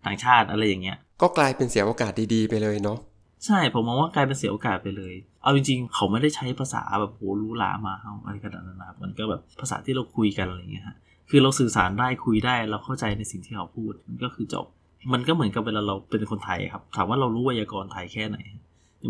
[0.06, 3.00] ต่างชาติอะไรอย่างเงี้ย ก็กลายเป็นเสียโอกาสดีๆไปเลยเนาะ
[3.46, 5.14] ใช่ผมมองว่ากลายเป็นเสียโอกาสไปเลย
[5.44, 7.94] เอาจริงๆ เขาไม่ได้ใช้ภาษาแบบโหรู้ลามา
[8.26, 10.98] อะไรขนาดนั้นนะมันก็แบบภาษาที่เราคุยกันอะไรเงี้ยฮะ
[11.34, 14.66] คือเราสื่อสารได้คุยได้เราเข้าใจในสิ่งที่เขาพูดมันก็คือจบ
[15.14, 18.38] มันก็เหมือนกับเวลาเราเป็นคนไทยครับ ถามว่าเรารู้ไวยากรณ์ไทยแค่ไหน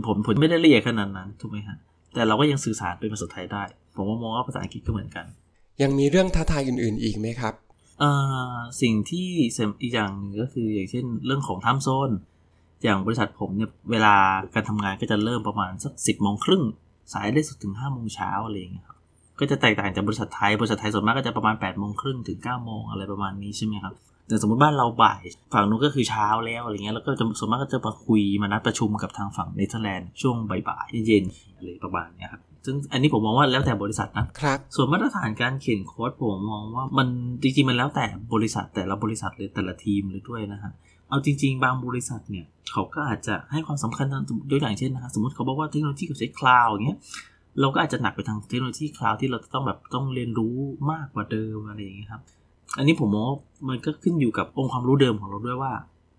[0.07, 1.77] ผมผมไม่ได้ละเอียดขนาดนั้นถูกไหมฮะ
[2.13, 3.63] แต่เราก็ยังสื่อสารเป็นภาษาไทยได้
[3.95, 5.25] ผมว่ามองว่าภาษาอังกฤษก็เหมือนกัน
[5.81, 7.53] ยังมีเรื่องท้าทายอื่น ๆ อีกไหมครับ
[8.81, 12.09] สิ่งที่เสริมอีกอย่างนึงก็คืออย่างเช่นเรื่องของทัมโซน
[12.83, 14.15] อย่างบริษัทผมเนี่ยเวลา
[14.53, 16.63] การทำงานก็จะเริ่มประมาณสักสิบโมงครึ่ง
[17.13, 18.97] สายได้สุดถึงห้าโมงเช้าอะไรอย่างเงี้ยครับ
[19.41, 23.93] ก็จะแตกต่างจากบริษัทไทย บริษัทไทยส่วนมากก็จะประมาณ8ปดโมงครึ่งถึง9ก้าโมงอะไรประมาณนี้ใช่ไหมครับ
[24.27, 25.21] แต่สมมติบ้านเราบ่าย
[25.53, 37.07] ฝั่งนู้นก็คือเช้าแล้วอะไรเงี้ย แล้วก็จะส่วนมากก็จะมาคุยมานัดประชุมกับทางฝั่งเนเธอร์แลนด์ช่วงบ่ายๆเย็นๆอะไรประมาณนี้ครับซึ่งอันนี้ผมมองว่าแล้วแต่บริษัทนะครับ ส่วนมาตรฐานการเขียนโค้ดผมมองว่ามัน
[37.41, 40.71] จริงๆมันแล้วแต่บริษัทแต่ละบริษัทเลยแต่ละทีมเลยด้วยนะฮะ
[41.09, 44.05] เอาจริง ๆ บางบริษัทเนี่ยเขาก็อาจจะให้ความสำคัญ
[44.49, 46.99] ตัวอย่างเช่นนะฮะสมมติเขาบอกว่าเทคโนโลยีเขาใช้ cloud อย่างเงี้ย
[47.59, 50.55] เราก็อาจจะหนักไปทางเทคโนโลยี cloud ที่เราต้องแบบต้องเรียนรู้
[50.91, 52.21] มากกว่าเดิมอะไรอย่างเงี้ยครับ
[52.77, 53.37] อันนี้ผมมองว่า
[53.69, 55.73] มันก็ขึ้นอยู่กับองค์ความรู้เดิมของเราด้วยว่า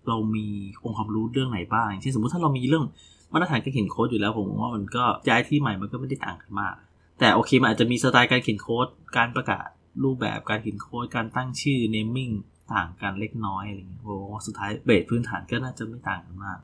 [0.07, 0.47] เรามี
[0.83, 2.85] องค์ความรู้เรื่องไหนบ้างเช่นสมมติถ้าเรามีเรื่อง
[3.33, 6.73] มาตรฐานการเขียนโค้ดอยู่แล้วผมมองว่ามันก็ย้ายที่ใหม่มันก็ไม่ได้ต่างกันมาก
[7.19, 9.67] แต่โอเคมันอาจจะมีสไตล์การเขียนโค้ดการประกาศ
[10.03, 12.33] รูปแบบการเขียนโค้ดการตั้งชื่อ naming
[12.73, 14.15] ต่างกันเล็กน้อยอะไรเงี้ยโอ้
[14.45, 16.59] สุดท้ายเบสพื้นฐานก็น่าจะไม่ต่างกันมาก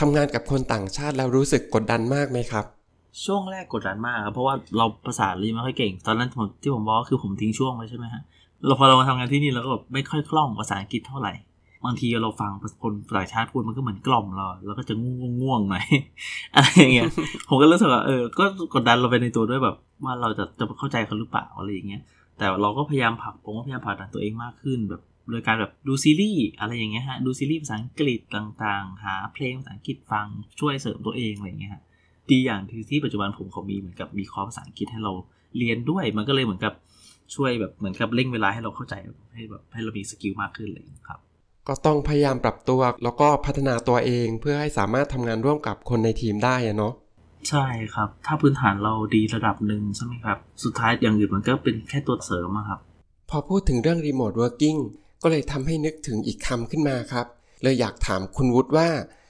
[0.00, 2.64] ทำงานกับคนต่างชาติแล้วรู้สึกกดดันมากไหมครับ
[3.24, 8.22] ช่วงแรกกดดันมากครับเพราะว่าเราภาษาลีไม่ค่อยเก่ง ตอนนั้นผมที่ผมบอกคือผมทิ้งช่วงไปใช่ไหมฮะ
[8.66, 11.32] เราพอเรามาทำงานที่นี่เราก็แบบไม่ค่อยคล่องภาษาอังกฤษเท่าไหร่
[11.84, 12.50] บางทีเราฟัง
[12.82, 15.84] คนต่างชาติพูดมันก็เหมือนกล่อมเราแล้วก็จะง่วงง่วงๆหน่อย
[16.54, 17.08] อะไรอย่างเงี้ย
[17.48, 22.02] ผมก็รู้สึกว่าเออก็กดดันเราไปในตัวด้วยแบบ ว่าเราจะจะเข้าใจเขาหรือเปล่าอะไรอย่างเงี้ย
[22.38, 30.26] แต่เราก็พยายามผักผมก็พยายามผักดันตัวเองมากขึ้นแบบโดยการแบบดูซีรีส์อะไรอย่างเงี้ยฮะดูซีรีส์ภาษาอังกฤษต่างๆ หาเพลงภาษาอังกฤษฟัง
[30.60, 31.82] ช่วยเสริมตัวเองอะไรอย่างเงี้ยฮะ
[32.30, 35.12] ดีอย่างที่ที่ปัจจุบันผมเขามีเหมือนกับมีคอร์สภาษาอังกฤษให้เรา
[35.58, 36.72] เรียนด้วย มันก็เลยเหมือนกับ
[37.34, 38.94] ช่วยแบบเหมือนกับเร่งเวลาให้เราเข้าใจ
[39.34, 41.18] ให้แบบให้เรามีสกิลมากขึ้นเลยครับ
[41.68, 46.94] ก็ต้องพยายามปรับตัวแล้วก็พัฒนาตัวเองเพื่อให้สามารถทำงานร่วมกับคนในทีมได้อะเนาะ
[47.48, 52.80] ใช่ครับ ถ้าพื้นฐานเราดีระดับหนึ่งใช่ไหมครับ สุดท้ายอย่างอื่นมันก็เป็นแค่ตัวเสริมอะครับ
[53.30, 54.78] พอพูดถึงเรื่อง Remote Working
[55.22, 57.26] ก็เลยทำให้นึกถึงอีกคำขึ้นมาครับ
[57.62, 58.88] เลยอยากถามคุณวุฒิว่า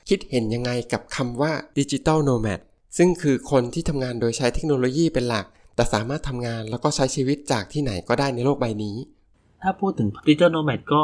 [0.09, 2.61] คิดเห็นยังไงกับคำว่า Digital Nomad
[2.96, 8.96] ซึ่งคือคนที่ทำงานโดยใช้เทคโนโลยีเป็นหลัก แต่สามารถทำงานแล้วก็ใช้ชีวิตจากที่ไหนก็ได้ในโลกใบนี้
[9.62, 11.02] ถ้าพูดถึง digital nomad ก็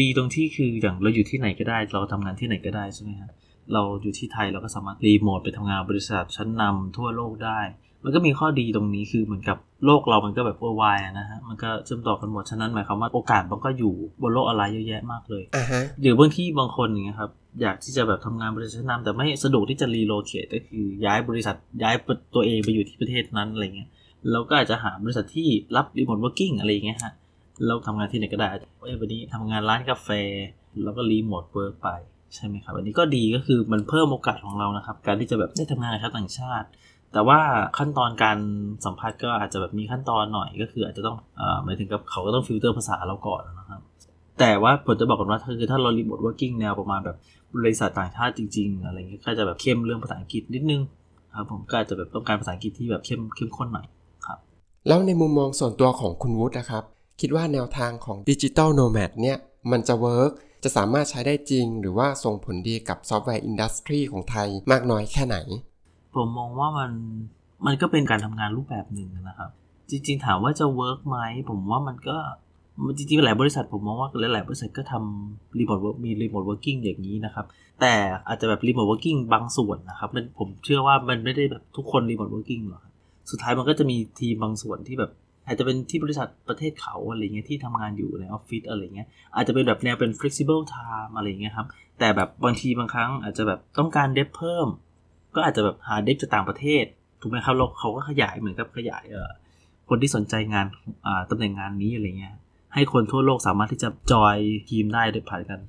[0.00, 3.30] ดีตรงที่คืออย่างเราอยู่ที่ไหนก็ได้ เราทำงานที่ไหนก็ได้ใช่ไหมครับ
[3.72, 7.60] เราอยู่ที่ไทยเราก็สามารถรีโมทไปทำงานบริษัทชั้นนำทั่วโลกได้
[8.04, 10.84] มันก็มีข้อดีตรงนี้คือเหมือนกับโลกเรามันก็แบบ worldwide
[11.18, 21.94] นะฮะ มันก็เชื่อมต่อกันหมด ฉะนั้นหมายความว่าโอกาสมันก็อยู่บนโลกออนไลน์เยอะแยะมากเลยอ่าฮะหรือบางที่บางคนอย่างเงี้ยครับ อยากที่จะแบบทำงานบริษัทชั้นนำแต่ไม่สะดวกที่จะ relocate ก็คือย้ายบริษัทย้าย
[22.34, 23.88] ตัวเองไปอยู่ที่ประเทศนั้นอะไรเงี้ย
[24.30, 27.12] เราก็อาจจะหาบริษัทที่รับ remote working อะไรอย่างเงี้ยฮะ
[27.66, 28.48] เราทำงานที่ไหนก็ได้
[28.80, 30.08] เอ้ยวันนี้ทำงานร้านกาแฟ
[30.84, 31.88] แล้วก็ remote work ไป
[32.34, 36.68] ใช่ไหมครับ อันนี้ก็ดีก็คือมันเพิ่มโอกาสของเรานะครับ การที่จะแบบได้ทำงานกับชาวต่างชาติ
[37.14, 37.40] แต่ว่า
[37.78, 38.38] ขั้นตอนการ
[38.84, 43.80] สัมภาษณ์ก็อาจจะแบบมีขั้นตอนหน่อยก็คืออาจจะต้องอ่อหมายถึงกับเขาก็ต้องฟิลเตอร์ภาษาเราก่อนนะครับ
[44.40, 47.16] แต่ว่าผมจะบอกก่อนว่าคือถ้าเรา remote working แนวประมาณแบบ
[47.56, 50.82] บริษัทต่างชาติจริงๆอะไรเงี้ยก็จะแบบเข้มเรื่องภาษาอังกฤษนิดนึง
[51.36, 53.86] ครับผมก็อาจจะแบบต้องการภาษาอังกฤษที่แบบเข้มเข้มข้นหน่อย
[54.26, 54.38] ครับ
[54.88, 56.84] แล้วในมุมมองส่วนตัวของคุณวุฒินะครับ
[57.20, 59.38] คิดว่าแนวทางของ Digital Nomad เนี่ย
[59.70, 60.30] มันจะ work
[60.64, 65.36] จะสามารถใช้ได้จริง หรือว่าส่งผลดีกับ software industry ของไทยมากน้อยแค่ไหน
[66.16, 66.90] ผมมองว่ามัน
[67.66, 69.50] มันก็เป็นการทำงานรูปแบบหนึ่งนะครับ
[69.90, 71.18] จริง ๆ ถามว่าจะ work ไหม
[71.50, 72.16] ผมว่ามันก็
[72.98, 77.46] จริงๆหลายบริษัทผมมองว่าหลายๆบริษัทก็ทำ remote work มี remote working อย่างนี้นะครับ
[77.80, 77.94] แต่
[78.28, 82.82] อาจจะแบบ remote working บางส่วนนะครับมันผมเชื่อว่ามันไม่ได้แบบทุกคน remote working หรอก
[83.30, 85.10] สุดท้ายมันก็จะมีทีมบางส่วนที่แบบ
[85.46, 91.66] อาจจะเป็นที่บริษัทประเทศเขาอะไรเงี้ยที่ทำงานอยู่ในออฟฟิศอะไรเงี้ยอาจจะเป็นแบบแนวเป็น flexible time อะไรเงี้ยครับ
[91.98, 94.68] แต่แบบบางทีบางครั้งอาจจะแบบต้องการ dev เพิ่ม
[95.34, 96.84] ก็อาจจะแบบหา dev จากต่างประเทศ
[97.20, 99.30] ถูกไหมครับเราเขาก็ขยายเหมือนกับขยายเอ่อ
[99.88, 100.66] คนที่สนใจงาน
[101.06, 102.34] อ่าตำแหน่งงานนี้อะไรเงี้ย
[102.74, 104.36] ให้คนทั่วโลกสามารถที่จะจอย
[104.70, 105.60] ทีมได้โดยผ่านกัน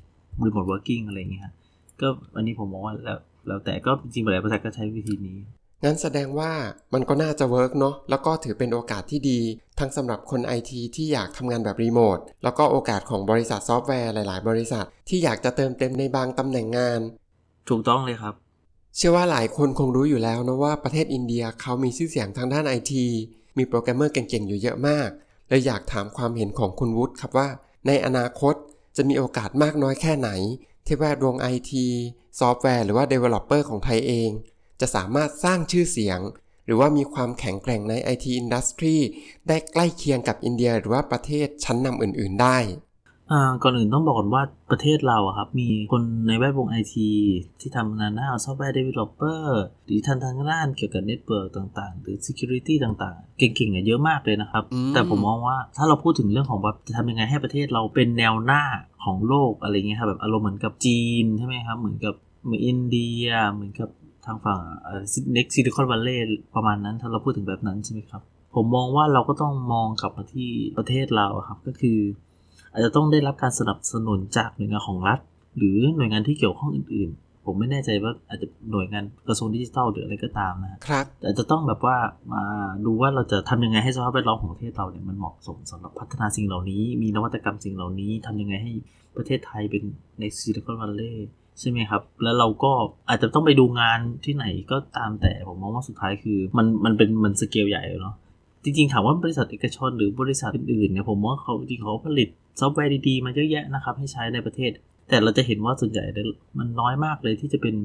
[0.44, 1.54] remote working อะไรเงี้ยฮะ
[2.02, 5.38] ก็อันนี้ผมมองว่าแล้วแล้วแต่ก็จริงๆหลายบริษัทก็ใช้วิธีนี้
[5.84, 6.52] งั้นแสดงว่า
[6.94, 9.40] มันก็น่าจะ work เนาะแล้วก็ถือเป็นโอกาสที่ดี
[9.80, 17.00] ทั้งสำหรับคนไอทีที่อยากทำงานแบบรีโมทแล้วก็โอกาสของบริษัทซอฟต์แวร์หลาย ๆ บริษัท ที่อยากจะเติมเต็มในบางตำแหน่งงาน
[17.70, 18.36] ถูกต้องเลยครับ
[18.98, 23.06] เชื่อว่าหลายคนคงรู้อยู่แล้วนะว่าประเทศอินเดียเขามีชื่อเสียงทางด้านไอที
[23.58, 25.10] มีโปรแกรมเมอร์เก่งๆอยู่เยอะมาก
[25.48, 27.50] เลยอยากถามความเห็นของคุณวุฒิครับว่า
[27.88, 28.56] ในอนาคต
[28.96, 30.30] จะมีโอกาสมากน้อยแค่ไหน
[30.86, 31.86] ที่แวดวงไอที
[32.40, 34.30] ซอฟต์แวร์หรือว่า Developer ของไทยเอง
[34.82, 36.20] จะสามารถสร้างชื่อเสียง
[36.66, 38.98] หรือว่ามีความแข็งแกร่งใน IT Industry
[39.48, 42.58] ได้ใกล้เคียงกับอินเดีย หรือว่าประเทศชั้นนำอื่น ๆ ได้
[43.64, 47.10] ก่อนอื่นต้องบอกก่อนว่าประเทศเราอะครับ มีคนในแวดวงไอที
[47.60, 58.64] ที่ทำงานด้าน software developer หรือทางทางด้านเกี่ยวกับ network ต่างๆ หรือ Security ต่างๆ เก่งๆเนี่ยเยอะมากเลยนะครับอืมแต่ผมมองว่าถ้าเราพูดถึงเรื่องของว่าจะทำยังไงให้ประเทศเราเป็นแนวหน้า
[59.06, 63.90] ของโลกอะไรเงี้ยครับแบบอารมณ์เหมือนกับจีนใช่ไหมครับเหมือนกับเหมือนอินเดียเหมือนกับ
[64.26, 64.60] ทางฝั่ง
[65.34, 68.22] เน็กซิลิคอนวัลเลย์ประมาณนั้นถ้าเราพูดถึงแบบนั้นใช่ไหมครับ
[68.56, 71.98] ผมมองว่าเราก็ต้องมองกลับมาที่ประเทศเราอะครับ ก็คือ
[72.76, 75.20] อาจจะต้องได้รับการสนับสนุนจากหน่วยงานของรัฐ
[75.58, 81.98] หรือหน่วยงานที่เกี่ยวข้องอื่น ๆ ผมไม่แน่ใจว่าอาจจะหน่วยงานกระทรวงดิจิทัลหรืออะไรก็ตามนะฮะครับแต่จะต้องแบบว่า
[82.34, 82.44] มา
[82.86, 88.74] ดูว่าเราจะทำยังไงให้สภาพแวดล้อมของประเทศเราเนี่ยมันเหมาะสมสำหรับพัฒนาสิ่งเหล่านี้ มีนวัตกรรมสิ่งเหล่านี้ทำยังไงให้
[89.18, 89.84] ประเทศไทยเป็น
[90.20, 91.28] ใน Silicon Valley
[91.60, 92.72] ใช่ไหมครับ แล้วเราก็
[93.10, 98.16] อาจจะต้องไปดูงานที่ไหนก็ตามแต่ผมมองว่าสุดท้ายคือ มันมันเป็นมันสเกลใหญ่เนาะ
[98.64, 104.72] จริงๆถามว่าบริษัทเอกชนหรือบริษัทอื่นๆเนี่ยผมว่าเขาจริงๆเขาผลิต ซอฟต์แวร์ดีๆมาเยอะแยะนะครับ ให้ใช้ในประเทศ
[105.10, 106.26] แต่เราจะเห็นว่าส่วนใหญ่เนี่ย
[106.58, 107.76] มันน้อยมากเลยที่จะเป็น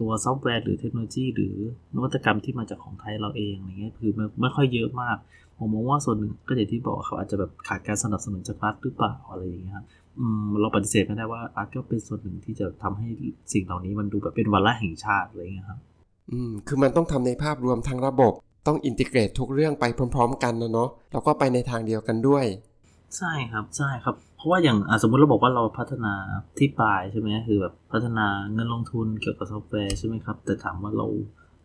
[0.00, 1.56] ตัวซอฟต์แวร์หรือเทคโนโลยี หรือ
[1.94, 5.16] นวัตกรรมที่มาจากของไทยเราเองอะไรเงี้ยคือไม่ไม่ค่อยเยอะมาก
[5.58, 9.86] ผมมองว่าส่วนหนึ่งก็อย่างที่บอกเขาอาจจะแบบขาดการสนับสนุนจากรัฐหรือเปล่าอะไรอย่างเงี้ยครับ
[10.60, 13.08] เราปฏิเสธไม่ได้ว่าอาร์ตก็เป็นส่วนหนึ่งที่จะทำให้
[13.52, 15.80] สิ่งเหล่านี้มันดูแบบเป็นวาระแห่งชาติอะไรเงี้ยครับ
[16.32, 18.32] อืมคือมันต้องทำในภาพรวมทั้งระบบ
[18.66, 22.44] ต้องอินทิเกรตทุกเรื่องไปพร้อม ๆ กันนะเนาะแล้วก็ไปในทางเดียวกันด้วย
[23.16, 26.14] ใช่ครับใช่ครับ เพราะว่าอย่างสมมุติเราบอกว่าเราพัฒนา
[26.58, 31.06] ที่ปลายใช่ไหมคือแบบพัฒนาเงินลงทุนเกี่ยวกับซอฟต์แวร์ใช่ไหมครับ แต่ถามว่าเรา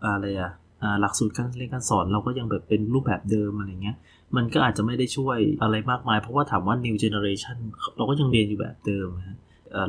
[0.04, 0.52] อะไรอะ
[0.84, 3.96] อ่าหลักสูตรการเรียนการสอนเราก็ยังแบบเป็นรูปแบบเดิมอะไรเงี้ย
[4.36, 7.58] มันก็อาจจะไม่ได้ช่วยอะไรมากมาย เพราะว่าถามว่า new generation
[7.98, 9.38] เราก็ยังเรียนอยู่แบบเดิมนะฮะ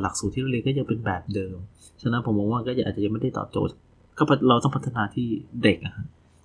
[0.01, 1.55] หลักสูตรที่เราเรียนก็ยังเป็นแบบเดิม
[2.01, 3.73] ฉะนั้นผมมองว่าก็อาจจะยังไม่ได้ตอบโจทย์
[4.17, 5.27] ก็เราต้องพัฒนาที่
[5.63, 5.93] เด็กอะ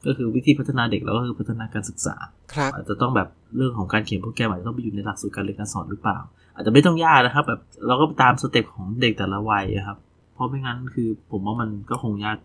[0.09, 2.17] ก็คือวิธีพัฒนาเด็กเราก็คือพัฒนาการศึกษา
[2.55, 6.19] ครับอาจจะต้องแบบเรื่องของการเขียนโปรแกรมอาจจะต้องไปอยู่ในหลักสูตรการเรียนการสอนหรือเปล่า
[6.55, 9.99] อาจจะไม่ต้องยากนะครับ แบบเราก็ตามสเต็ปของเด็กแต่ละวัยอะครับ
[10.35, 12.39] เพราะไม่งั้นคือผมว่ามันก็คงยาก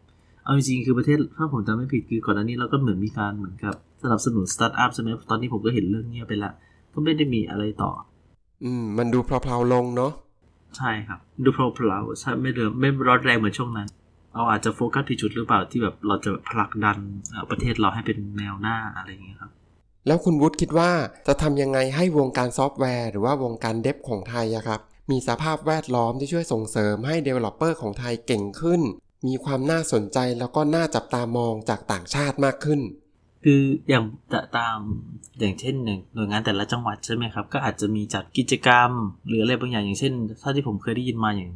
[0.44, 6.52] เอาจริงๆคือประเทศถ้าผมจำไม่ผิดคือก่อนหน้านี้เราก็เหมือนมีการเหมือนกับสนับสนุนสตาร์ทอัพใช่ไหมตอนนี้ผมก็เห็นเรื่องเงียบไปละ
[6.94, 7.92] ก็ไม่ได้มีอะไรต่อ
[8.64, 10.12] อืม มันดูเพลาๆลงเนาะ
[10.78, 13.88] ใช่ครับ ดูโปรเพลาใช่ไม่เดิมไม่ร้อนแรงเหมือนช่วงนั้น
[14.34, 16.98] เราอาจจะโฟกัสผิดจุดหรือเปล่าที่แบบเราจะผลักดัน
[17.30, 19.52] เอ่อประเทศเราให้เป็นแนวหน้าอะไรอย่างเงี้ยครับ
[20.08, 20.92] แล้วคุณวุฒิคิดว่า
[21.28, 24.80] จะทำยังไงให้วงการซอฟต์แวร์ หรือว่าวงการ dev ของไทยอะครับ
[25.12, 28.82] มีสภาพแวดล้อมที่ช่วยส่งเสริมให้ Developer ของไทยเก่งขึ้น
[29.28, 32.82] มีความน่าสนใจแล้วก็น่าจับตามองจากต่างชาติมากขึ้น
[33.44, 34.78] คืออย่างตาม
[35.40, 38.92] อย่างเช่นหนึ่งหน่วยงานแต่ละจังหวัดใช่ไหมครับ ก็อาจจะมีจัดกิจกรรม
[39.28, 41.52] หรืออะไรบางอย่างอย่างเช่นถ้าที่ผมเคยได้ยินมาอย่าง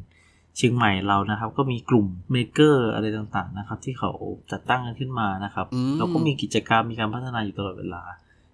[0.58, 4.12] เชียงใหม่เรานะครับ ก็มีกลุ่ม maker อะไรต่างๆนะครับ ที่เขา
[4.52, 8.04] จัดตั้งกันขึ้นมานะครับอืมแล้วก็มีกิจกรรมมีการพัฒนาอยู่ตลอดเวลา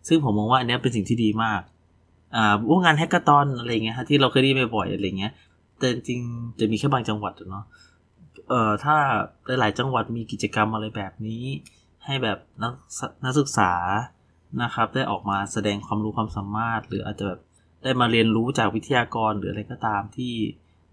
[0.08, 1.62] ซึ่งผมมองว่าอันเนี้ยเป็นสิ่งที่ดีมาก
[2.36, 5.34] อ่าพวกงาน hackathon อะไรเงี้ยฮะที่เราเคยได้ยินบ่อยๆอะไรเงี้ย
[5.80, 7.66] แต่จริงๆจะมีแค่บางจังหวัดอะเนาะ
[8.50, 8.96] เอ่อถ้า
[9.60, 11.44] หลายๆจังหวัดมีกิจกรรมอะไรแบบนี้
[12.06, 13.72] ให้แบบนักศึนักศึกษา
[14.64, 17.40] นะครับ ได้ออกมาแสดงความรู้ความสามารถ หรืออาจจะแบบ
[17.84, 20.34] ได้มาเรียนรู้จากวิทยากรหรืออะไรก็ตามที่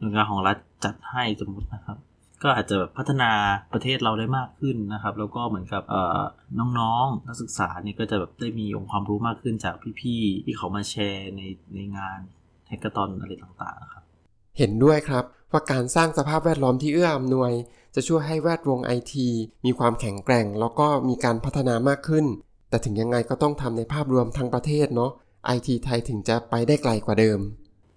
[0.00, 1.98] หน่วยงานของรัฐจัดให้สมมตินะครับ
[2.42, 3.30] ก็อาจจะแบบพัฒนา
[3.72, 6.20] ประเทศเราได้มากขึ้นนะครับ แล้วก็เหมือนกับเอ่อ
[6.78, 11.42] น้องๆนักศึกษาเนี่ยก็จะแบบได้มีองค์ความรู้มากขึ้นจากพี่ๆที่เขามาแชร์ใน
[11.74, 12.18] ในงาน
[12.68, 14.04] แฮกเกอร์ตอนอะไรต่างๆนะครับ
[14.58, 17.52] เห็นด้วยครับว่าการสร้างสภาพแวดล้อมที่เอื้ออำนวย
[17.94, 19.28] จะช่วยให้แวดวงไอที
[19.64, 22.26] มีความแข็งแกร่ง แล้วก็มีการพัฒนามากขึ้น
[22.70, 25.10] แต่ถึงยังไงก็ต้องทำในภาพรวมทั้งประเทศเนาะ
[25.46, 27.38] ไอทีไทยถึงจะไปได้ไกลกว่าเดิม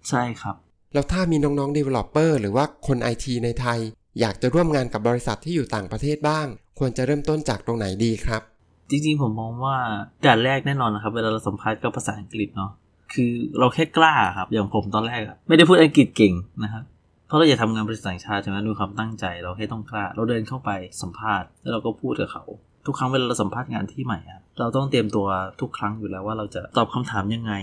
[0.09, 0.55] ใช่ครับ
[0.93, 3.79] แล้วถ้ามีน้องๆ Developer หรือว่าคนไอทีในไทย
[4.19, 6.47] อยากจะร่วมงานกับบริษัทที่อยู่ต่างประเทศบ้าง
[6.79, 8.41] ควรจะเริ่มต้นจากตรงไหนดีครับ
[8.89, 9.77] จริงๆ ผมมองว่า
[10.25, 12.71] ด่านแรกแน่นอนนะครับ เวลาเราสัมภาษณ์ก็ภาษาอังกฤษเนาะ
[13.13, 16.83] คือเราแค่กล้าครับ อย่างผมตอนแรกไม่ได้พูดอังกฤษเก่งนะครับ
[17.27, 22.43] เพราะเราอยากทำงานบริษัทต่างชาติใช่ไหมด้วยความตั้งใจเราแค่ต้องกล้า เราเดินเข้าไปสัมภาษณ์แล้วเราก็พูดกับเขา
[22.85, 24.19] ทุกครั้งเวลาเราสัมภาษณ์งานที่ใหม่
[24.59, 25.27] เราต้องเตรียมตัว
[25.61, 27.53] ทุกครั้งอยู่แล้วว่าเราจะตอบคำถามยังไง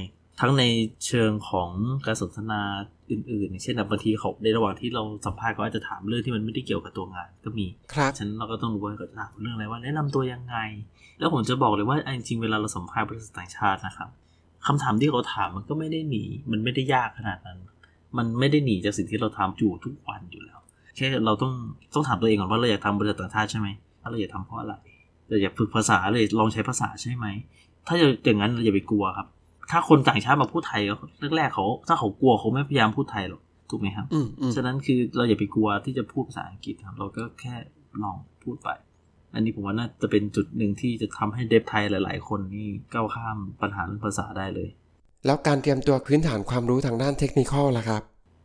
[0.41, 0.65] ทั้งใน
[1.07, 1.71] เชิงของ
[2.07, 2.61] การสนทนา
[3.11, 10.57] อื่นๆอย่างเช่นแบบบางทีเขาในระหว่างที่เราสัมภาษณ์เขาอาจจะถามเรื่องที่มันไม่ได้เกี่ยวกับตัวงานก็มีครับฉะนั้นเราก็ต้องรู้ว่าเขาจะถามเรื่องอะไรว่าแนะนำตัวยังไง
[11.19, 14.09] แล้วผมจะบอกเลยว่าจริงๆเวลาเราสัมภาษณ์บริษัทต่างชาตินะครับ
[14.67, 17.59] คำถามที่เขาถามมันก็ไม่ได้หนี มันไม่ได้ยากขนาดนั้น
[18.17, 20.61] มันไม่ได้หนีจากสิ่งที่เราทำอยู่ทุกวันอยู่แล้ว
[20.97, 21.53] แค่เราต้อง
[21.95, 23.69] ต้องถามตัวเองก่อนว่าเราอยากทำบริษัทต่างชาติใช่ไหม
[24.01, 24.75] ถ้าเราอยากทำเพราะอะไร
[25.29, 27.27] เราอยากฝึกภาษาเลยลองใช้ภาษาใช่ไหม
[27.87, 29.27] ถ้าอย่างนั้นเราอย่าไปกลัวครับ
[29.71, 30.83] ถ้าคนต่างชาติมาพูดไทย
[31.37, 37.55] แรกๆเขา ถ้าเขากลัวเขาไม่พยายามพูดไทยหรอกถูกไหมครับอืมอืมฉะนั้นคือเราอย่าไปกลัวที่จะพูดภาษาอังกฤษครับ เราก็แค่
[38.03, 38.69] ลองพูดไป
[39.35, 44.69] อันนี้ผมว่าน่าจะเป็นจุดหนึ่งที่จะทำให้เดฟไทยหลาย ๆ คนนี่ก้าวข้ามปัญหาเรื่องภาษาได้เลย
[45.27, 48.03] แล้วการเตรียมตัวพื้นฐานความรู้ทางด้านเทคนิคอลล่ะครับ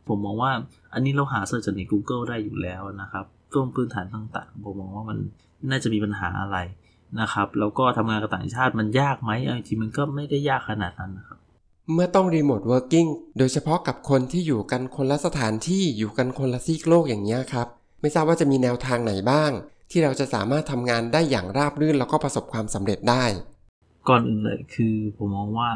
[0.08, 0.52] ผมมองว่า
[0.94, 5.18] อันนี้เราหาเสิร์ชจากใน Google ได้อยู่แล้วนะครับช่วงพื้นฐานต่างๆผมมองว่ามัน
[5.70, 6.58] น่าจะมีปัญหาอะไร
[7.20, 11.38] นะครับแล้วก็ทำงานกับต่างชาติมันยากไหมเอาจริงๆมันก็ไม่ได้ยากขนาดนั้นนะครับ
[11.92, 13.06] เมื่อต้อง remote working
[13.38, 17.66] โดยเฉพาะกับคนที่อยู่กันคนละสถานที่อยู่กันคนละซีกโลกอย่างเงี้ยครับ
[18.00, 19.50] ไม่ทราบว่าจะมีแนวทางไหนบ้าง
[19.90, 23.24] ที่เราจะสามารถทำงานได้อย่างราบรื่นแล้วก็ประสบความสำเร็จได้
[24.08, 25.70] ก่อนอื่นเลยคือผมมองว่า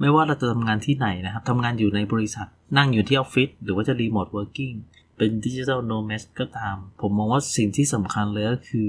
[0.00, 4.72] ไม่ว่าเราจะทำงานที่ไหนนะครับทำงานอยู่ในบริษัท นั่งอยู่ที่ออฟฟิศหรือว่าจะ remote working
[5.16, 8.88] เป็น digital nomad ก็ตาม ผมมองว่าสิ่งที่สำคัญเลยก็คือ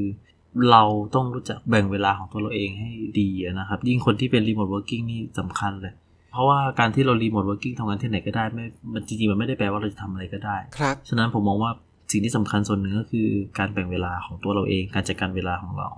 [0.71, 0.83] เรา
[1.15, 2.89] ต้องรู้จักแบ่งเวลาของตัวเราเองให้
[3.19, 5.93] ดีนะครับ ยิ่งคนที่เป็น remote working นี่สำคัญเลย
[6.31, 11.71] เพราะว่าการที่เรา remote working ทำงานที่ไหนก็ได้ไม่มันจริงๆมันไม่ได้แปลว่าเราจะทำอะไรก็ได้ครับฉะนั้นผมมองว่า
[12.11, 13.27] สิ่งที่สำคัญส่วนหนึ่งก็คือ
[13.59, 15.89] การแบ่งเวลาของตัวเราเอง การจัดการเวลาของเรา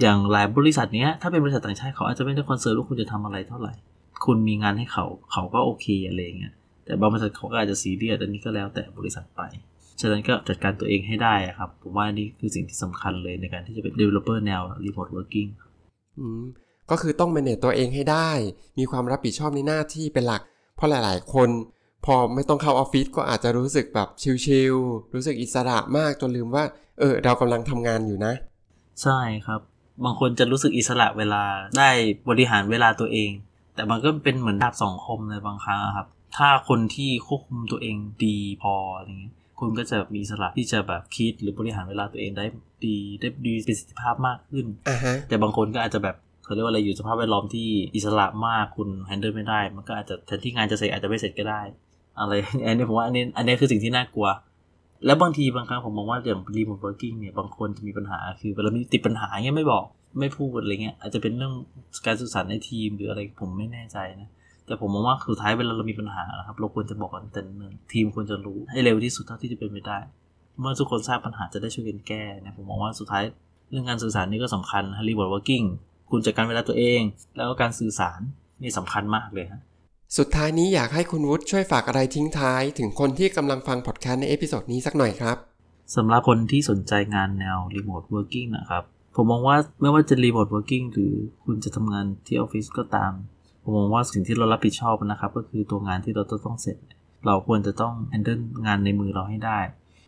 [0.00, 3.72] อย่างหลายบริษัทเนี้ยถ้าเป็นบริษัทต่างชาติเขาอาจจะไม่ได้ concern ว่าคุณจะทำอะไรเท่าไหร่
[4.24, 6.52] คุณมีงานให้เขาเขาก็โอเคอะไรอย่างเงี้ย
[6.84, 9.40] แต่บางบริษัทเขาก็อาจจะซีเรียสอันนี้ก็แล้วแต่บริษัทไป
[10.00, 15.48] ฉะนั้นก็จัดการตัวเองให้ได้อะครับ ผมว่านี่คือสิ่งที่สำคัญเลยในการที่จะเป็น developer แนว remote working
[16.18, 16.42] อืม
[16.90, 18.30] ก็คือต้อง manage ตัวเองให้ได้
[18.78, 20.42] มีความรับผิดชอบในหน้าที่เป็นหลัก
[20.76, 21.48] เพราะหลาย ๆ คน
[22.04, 24.08] พอไม่ต้องเข้าออฟฟิศก็อาจจะรู้สึกแบบ
[24.44, 26.64] ชิลๆ รู้สึกอิสระมากจนลืมว่า
[26.98, 28.32] เออ เรากำลังทำงานอยู่นะ
[29.02, 29.60] ใช่ครับ
[30.04, 31.42] บางคนจะรู้สึกอิสระเวลา
[31.78, 31.90] ได้
[32.28, 33.30] บริหารเวลาตัวเอง
[33.74, 42.44] แต่มันก็เป็นเหมือนดาบสองคมในบางครั้งอะครับ ถ้าคนที่ควบคุมตัวเองดีพออะไรเงี้ย คุณก็จะมีสระที่จะแบบคิดหรือบริหารเวลาตัวเองได้
[42.86, 51.62] ดีได้ดีประสิทธิภาพมากขึ้นอ่าฮะแต่บางคนก็อาจจะแบบเขาเรียกว่าอะไรอยู่สภาพแวดล้อมที่อิสระมากคุณ handle ไม่ได้ มันก็อาจจะแทนที่งานจะเสร็จอาจจะไม่เสร็จก็ได้
[52.20, 52.32] อะไร
[52.66, 54.28] อันนี้ผมว่าอันนี้อันนี้คือสิ่งที่น่ากลัว
[55.06, 59.84] แล้วบางทีบางครั้งผมมองว่าอย่าง remote working เนี่ยบางคนจะมีปัญหาคือเวลามีติดปัญหาเงี้ยไม่บอก
[60.20, 61.54] ไม่พูดอะไรเงี้ยอาจจะเป็นเรื่อง
[62.06, 64.28] การสื่อสารในทีมหรืออะไรผมไม่แน่ใจนะ
[64.66, 69.98] แต่ผมมองว่าสุดท้ายเวลาเรามีปัญหานะครับ เราควรจะบอกกันแต่เนิ่นทีมควรจะรู้ให้เร็วที่สุดเท่าที่จะเป็นไปได้
[70.60, 73.22] เมื่อทุกคนทราบปัญหาจะได้ช่วยกันแก้นะผมมองว่าสุดท้าย
[73.70, 75.62] เรื่องการสื่อสารนี่ก็สำคัญฮะ remote working
[76.10, 77.00] คุณจัดการเวลาตัวเอง
[77.36, 78.20] แล้วก็การสื่อสาร
[78.62, 79.62] นี่สำคัญมากเลยฮะ
[80.18, 85.36] สุดท้ายนี้อยากให้คุณวุฒิช่วยฝากอะไรทิ้งท้าย ถึงคนที่กำลังฟังพอดแคสต์ใน episode นี้สักหน่อยครับ
[85.96, 88.82] สำหรับคนที่สนใจงานแนว Remote Working นะครับ
[89.16, 93.12] ผมมองว่าไม่ว่าจะ Remote Working หรือคุณจะทำงานที่ออฟฟิศก็ตาม
[93.64, 96.78] ผมมองว่าสิ่งที่เรารับผิดชอบนะครับ ก็คือตัวงานที่เราต้องเสร็จ
[97.26, 99.60] เราควรจะต้อง handle งานในมือเราให้ได้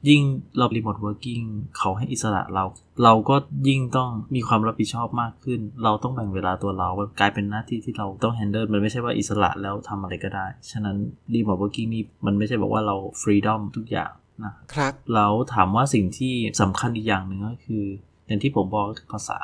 [0.08, 0.22] ยิ่ง
[0.58, 1.44] เรา Remote Working
[1.78, 2.64] เขาให้อิสระเรา
[3.04, 3.36] เราก็
[3.68, 10.96] ยิ่งต้องมีความรับผิดชอบมากขึ้น เราต้องแบ่งเวลาตัวเรามันกลายเป็นหน้าที่ที่เราต้อง handle มันไม่ใช่ว่าอิสระแล้วทำอะไรก็ได้ ฉะนั้น
[11.34, 14.10] Remote Working นี่มันไม่ใช่บอกว่าเรา freedom ทุกอย่าง
[14.44, 17.84] นะครับแล้วถามว่าสิ่งที่สำคัญอีกอย่างหนึ่งก็คือ
[18.26, 19.38] อย่างที่ผมบอกก็คือภาษา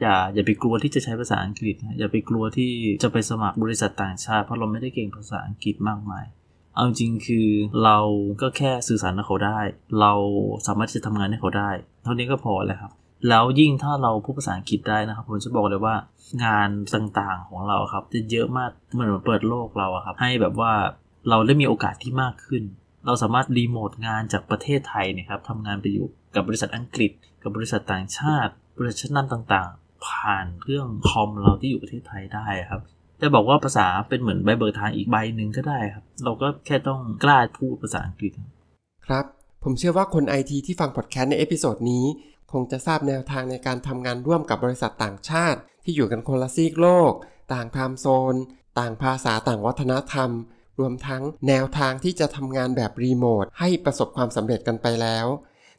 [0.00, 6.24] อย่าอย่าไปกลัวที่จะใช้ภาษาอังกฤษนะอย่าไปกลัวที่จะไปสมัครบริษัทต่างชาติ เพราะเราไม่ได้เก่งภาษาอังกฤษมากมาย
[6.74, 7.48] เอาจริงคือ
[7.84, 7.98] เรา
[8.40, 9.60] ก็แค่สื่อสารกับเขาได้
[10.00, 10.12] เรา
[10.66, 11.70] สามารถที่จะทำงานให้เขาได้
[12.02, 12.92] เท่านี้ก็พอแล้วครับ
[13.28, 15.94] แล้วยิ่งถ้าเราพูดภาษาอังกฤษได้นะครับผมจะบอกเลยว่า
[16.44, 20.72] งานต่างๆของเราครับ จะเยอะมากเหมือนเปิดโลกเราครับ ให้แบบว่า
[21.28, 22.62] เราได้มีโอกาสที่มากขึ้น
[23.06, 27.10] เราสามารถรีโมทงานจากประเทศไทยเนะครับทำงานไปอยู่กับบริษัทอังกฤษ
[27.42, 32.80] กับบริษัทต่างชาติ บริษัทชั้นนำต่างๆ ผ่านเครื่องคอมเราที่อยู่ประเทศไทยได้ครับ
[33.20, 38.32] จะบอกว่าภาษาเป็นเหมือนใบเบิกทางอีกใบหนึ่งก็ได้ครับ เราก็แค่ต้องกล้าพูดภาษาอังกฤษ
[39.06, 39.24] ครับ
[39.62, 42.04] ผมเชื่อว่าคนไอทีที่ฟังพอดแคสต์ใน episode นี้
[42.52, 47.12] คงจะทราบแนวทางในการทำงานร่วมกับบริษัทต่างชาติ ที่อยู่กันคนละซีกโลก
[47.52, 48.34] ต่าง time zone
[48.78, 50.30] ต่างภาษาต่างวัฒนธรรม
[50.78, 55.26] รวมทั้งแนวทางที่จะทำงานแบบรีโมทให้ประสบความสำเร็จกันไปแล้ว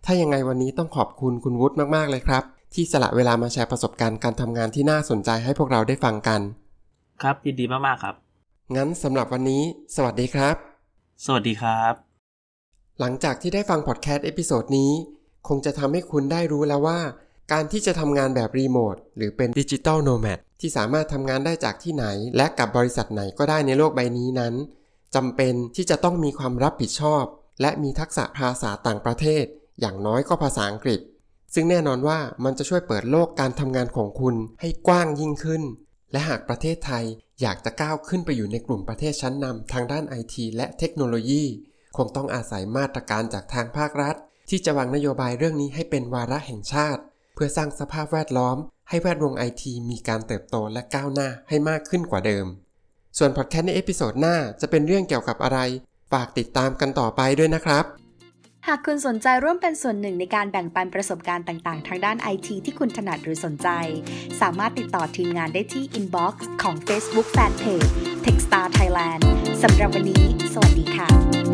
[0.05, 6.41] ถ้ายังไงวันนี้ต้องขอบคุณคุณวุฒิมากๆเลยครับ ที่สละเวลามาแชร์ประสบการณ์การทำงานที่น่าสนใจให้พวกเราได้ฟังกัน
[7.21, 8.15] ครับยินดีมากๆครับ
[8.75, 9.63] งั้นสำหรับวันนี้
[9.95, 10.55] สวัสดีครับ
[11.25, 11.93] สวัสดีครับ
[12.99, 14.91] หลังจากที่ได้ฟังพอดแคสต์ episode นี้
[15.47, 16.99] คงจะทำให้คุณได้รู้แล้วว่า
[17.51, 22.05] การที่จะทำงานแบบรีโมทหรือเป็นดิจิ t a ลโนแมดที่สามารถทำงานได้จากที่ไหน
[22.38, 24.53] และกับบริษัทไหนก็ได้ในโลกใบนี้นั้น
[25.15, 27.23] จำเป็นที่จะต้องมีความรับผิดชอบ
[27.62, 29.45] และมีทักษะภาษาต่างประเทศ
[29.79, 30.99] อย่างน้อยก็ภาษาอังกฤษ
[31.54, 35.64] ซึ่งแน่นอนว่ามันจะช่วยเปิดโลกการทำงานของคุณให้กว้างยิ่งขึ้น
[36.12, 37.06] และหากประเทศไทย
[37.42, 41.44] อยากจะก้าวขึ้นไปอยู่ในกลุ่มประเทศชั้นนำทางด้านไอทีและเทคโนโลยี
[41.98, 44.16] คงต้องอาศัยมาตรการจากทางภาครัฐ
[44.50, 47.02] ที่จะวางนโยบายเรื่องนี้ให้เป็นวาระแห่งชาติ
[47.34, 48.58] เพื่อสร้างสภาพแวดล้อม
[48.90, 52.46] ให้แวดวงไอทีมีการเติบโตและก้าวหน้าให้มากขึ้นกว่าเดิม
[53.18, 55.60] ส่วนพอดแคสต์ใน episode หน้าจะเป็นเรื่องเกี่ยวกับอะไร
[56.12, 57.86] ฝากติดตามกันต่อไปด้วยนะครับ
[58.71, 63.67] หากคุณสนใจร่วมเป็นส่วนหนึ่งในการแบ่งปันประสบการณ์ต่างๆ ทางด้านไอทีที่คุณถนัดหรือสนใจ
[64.41, 67.89] สามารถติดต่อทีมงานได้ที่ inbox ของ Facebook Fanpage
[68.25, 69.21] Techstar Thailand
[69.63, 71.49] สำหรับวันนี้ สวัสดีค่ะ